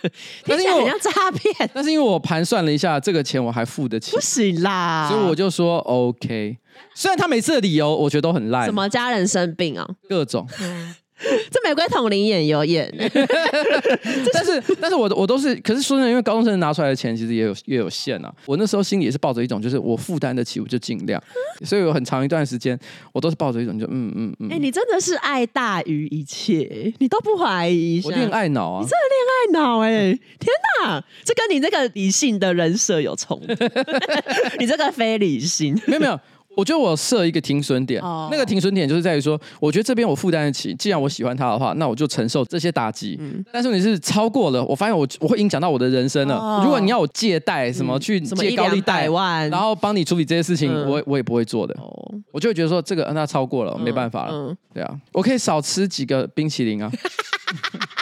[0.45, 1.69] 听起来很像诈骗。
[1.73, 6.57] 但是因为我盘算了一下，这个钱我还付得起，不行啦，所以我就说 OK。
[6.93, 10.47] 虽然他每次的理由我觉得都很烂，什么家人生病啊，各种。
[11.49, 12.93] 这玫瑰瞳铃眼有演，
[14.34, 18.34] 但是但是我我都是，可是说真的，因为高中生拿出来的钱其实也有也有限啊。
[18.45, 21.22] 我那时候心里也是抱着一种，就是我负担得起，我就尽量。
[21.63, 22.78] 所以有很长一段时间，
[23.13, 24.49] 我都是抱着一种就嗯嗯嗯。
[24.49, 28.01] 哎、欸，你真的是爱大于一切，你都不怀疑。
[28.03, 30.20] 我恋爱脑啊，你真的恋爱脑哎、欸！
[30.39, 30.53] 天
[30.84, 33.53] 哪，这跟你这个理性的人设有冲突，
[34.59, 36.20] 你这个非理性，没有没有。
[36.56, 38.30] 我觉得我设一个停损点，oh.
[38.32, 43.18] 那个停损点就是在于说，我觉得这边我负担得起，既然我喜欢他的话，那我就承受这些打击。
[43.20, 46.38] 嗯、但是你是超过了，我发现我我会影响到我的人生了。
[46.38, 46.66] Oh.
[46.66, 51.76] 如果你要我借贷什么去借高利贷，万然后帮你处理这些事情，嗯、我我也不会做的。
[51.80, 52.16] Oh.
[52.32, 54.34] 我就会觉得说这个那超过了，没办法了。
[54.34, 56.91] 嗯、对啊，我可以少吃几个冰淇淋啊。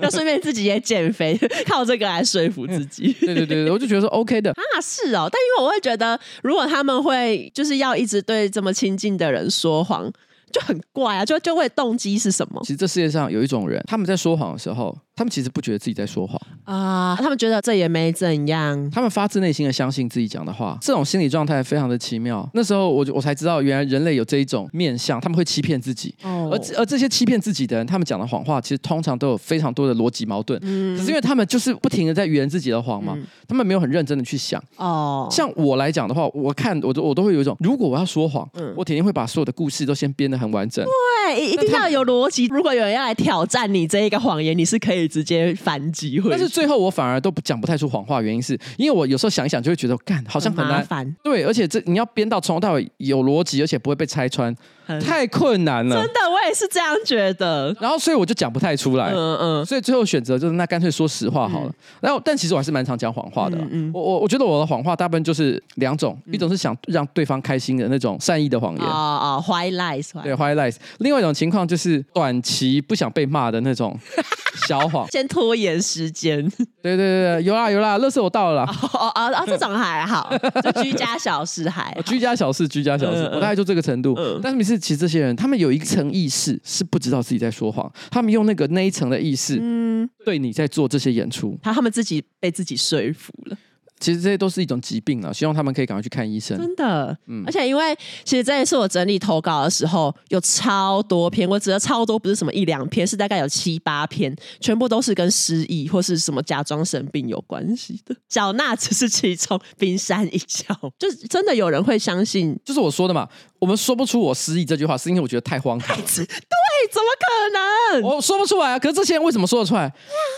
[0.00, 3.12] 要顺便自己也减肥， 靠这个来说服自己。
[3.20, 5.28] 对对对，我就觉得说 OK 的啊，是哦。
[5.30, 10.10] 但因为我会觉得，如果他们会就是要一直对这么亲近的人说谎，
[10.52, 11.24] 就很怪啊。
[11.24, 12.60] 就就会动机是什么？
[12.62, 14.96] 其实这世界上有一种人，他们在说谎的时候。
[15.14, 22.48] 他们其实不觉得自己在说谎啊，他们觉得这也没怎样，他们发自内心的相信自己讲的话，这种心理状态非常的奇妙。
[22.54, 34.60] 那时候我就我才知道，原来人类有这一种面相，他们会欺骗自己，哦、而而这些欺骗自己的人，他们讲的谎话其实通常都有非常多的逻辑矛盾，嗯，可是因为他们就是不停的在圆自己的谎嘛，嗯、他们没有很认真的去想。
[34.76, 42.46] 哦，像我来讲的话，我看我都我都会有一种，如果我要说谎，嗯，我肯定会把所有的故事都先编得很完整，对，一定要有逻辑。
[42.46, 45.80] 如果有人要来挑战你这一个谎言，你是可以直接反。
[45.92, 51.16] 击回，但是最后我反而都不讲不太出谎话，原因是因为我有时候想一想就会觉得，干好像很难，很麻烦。
[51.22, 54.56] 对，而且这你要编到从头到尾有逻辑，而且不会被拆穿。
[55.00, 57.74] 太困难了，真的，我也是这样觉得。
[57.80, 59.66] 然后，所以我就讲不太出来，嗯嗯。
[59.66, 61.72] 所以最后选择就是，那干脆说实话好了。
[62.00, 63.56] 然后，但其实我还是蛮常讲谎话的。
[63.70, 70.76] 嗯，我我我觉得我的谎话大部分就是两种，一种是想让对方开心的那种善意的谎言，啊啊，white lies，对，white lies。
[70.98, 73.96] 另外一种情况就是短期不想被骂的那种
[74.66, 76.42] 小谎，先拖延时间。
[76.82, 78.74] 对对对对，有啦有啦，乐事我到了啦。
[78.92, 81.96] 哦哦哦，这种还好，就居家小事还。
[82.04, 84.18] 居家小事，居家小事，我大概就这个程度。
[84.42, 84.71] 但是每次。
[84.78, 93.56] 其实这些人，他们有一层意识是不知道自己在说谎，他们用那个那一层的意识，嗯，对你在做这些演出，他他们自己被自己说服了。
[94.00, 96.58] 其实这些都是一种疾病啊，希望他们可以赶快去看医生。
[96.58, 108.12] 真的，嗯，而且因为其实这一次我整理投稿的时候有超多篇，我指的超多不是什么一两篇，是大概有七八篇，全部都是跟失忆或是什么假装生病有关系的。
[108.28, 113.28] 小娜只是其中冰山一角，就真的有人会相信，就是我说的嘛。
[113.62, 115.96] 我们说不出我失忆这句话，是因为我觉得太荒唐。
[115.96, 118.02] 对，怎么可能？
[118.02, 118.76] 我说不出来啊！
[118.76, 119.84] 可是这些人为什么说得出来？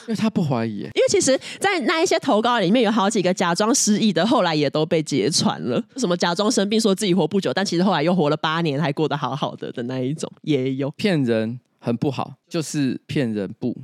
[0.03, 0.81] 因为他不怀疑。
[0.81, 5.83] 因为其实，在那一些投稿里面有好几个假装失忆的，后来也都被揭穿了。
[5.97, 11.59] 什么假装生病，说自己活不久，但其实后来又活了八年，还过得好好的的那一种，也有骗人。
[11.81, 13.77] 很不好，就是骗人不，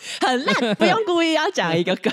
[0.20, 2.12] 很烂，不用故意要讲一个梗。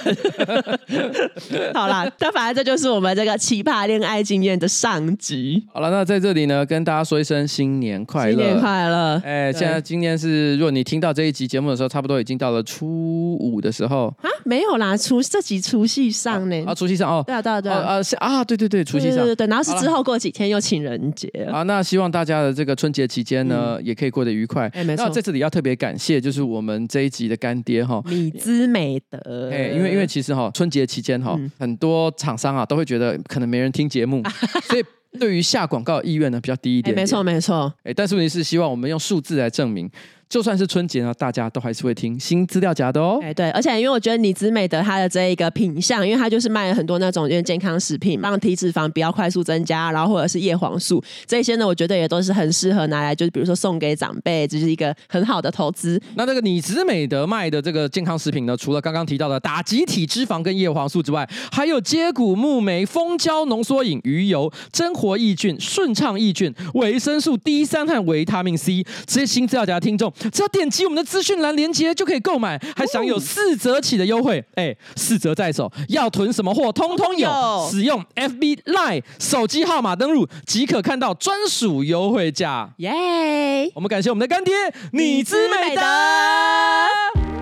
[1.73, 5.63] 好啦，那反正这就是我们这个奇葩恋爱经验的上集。
[5.73, 9.21] 好了，那在这里呢，跟大家说一声新年快乐，新年快乐！
[9.23, 21.27] 哎，现在今天是，如果你听到这一集节目的时候，差不多已经到了初五的时候啊，没有啦，除这集除夕上呢，啊，除夕上哦，对啊，对啊，对啊，啊，对对对，除夕上，对对对，然后是之后过几天又情人节。
[21.51, 24.67] 啊，那希望大家的这个春节期间呢，也可以过得愉快。
[24.73, 25.09] 哎，没错。
[25.09, 29.49] 在这里要特别感谢，就是我们这一集的干爹哈，米之美德。
[29.51, 34.21] 哎，因为因为其实哈，春节期间哈，嗯、很多厂商啊都会觉得可能没人听节目，
[34.69, 34.83] 所以
[35.19, 37.03] 对于下广告意愿呢比较低一点，点。
[37.03, 37.73] 没错没错。
[37.83, 39.89] 哎，但是问题是希望我们用数字来证明。
[40.29, 43.19] 就算是春节呢，大家都还是会听新资料夹的哦。
[43.21, 56.01] 哎，对，而且因为我觉得你子美德它的这一个品相，因为它就是卖了很多那种因为健康食品，让体脂肪不要快速增加，然后或者是叶黄素这些呢，我觉得也都是很适合拿来，就是比如说送给长辈，这是一个很好的投资。
[56.15, 68.83] 那这个你子美德卖的这个健康食品呢，除了刚刚提到的打击体脂肪跟叶黄素之外，还有接骨木莓蜂胶浓缩饮、鱼油、真活益菌、顺畅益菌、维生素 D 三和维他命 C。
[69.05, 74.43] 这些新资料夹的听众，只要点击我们的资讯栏链接就可以购买，还享有四折起的优惠。
[74.55, 77.67] 哎，四折在手，要囤什么货通通有。
[77.71, 82.69] 使用 FB Line 手机号码登录即可看到专属优惠价。
[82.77, 83.71] 耶！
[83.75, 84.53] 我们感谢我们的干爹
[84.91, 85.81] 米姿美德，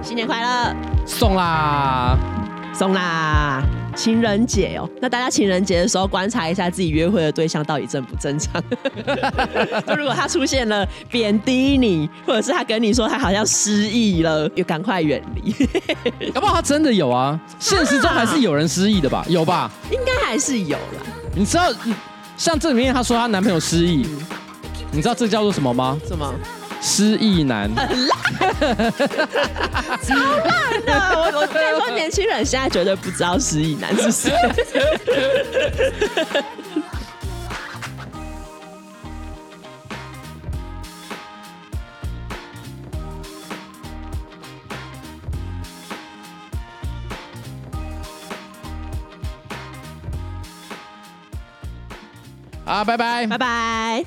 [0.01, 0.76] 新年快乐！
[1.05, 2.17] 送啦，
[2.73, 3.63] 送啦！
[3.96, 8.62] 情人节哦，那大家情人节的时候观察一下自己约会的对象到底正不正常。
[9.88, 15.54] 就如果他出现了贬低你，或者是他跟你说他好像失忆了，就赶快远离。
[16.32, 19.26] 搞不好他真的有啊，现实中还是有人失忆的吧？
[19.30, 19.72] 有吧？
[19.89, 21.02] 应该还是有啦。
[21.34, 21.74] 你知道，
[22.38, 24.06] 像这里面他说他男朋友失忆，
[24.91, 25.98] 你知道这叫做什么吗？
[26.06, 26.34] 什么？
[26.86, 27.81] 失忆男，超
[30.45, 30.93] 烂的！
[31.17, 34.31] 我我跟你说，年轻人现在绝对不知道失忆男是谁。
[52.63, 54.05] 好，拜拜，拜拜。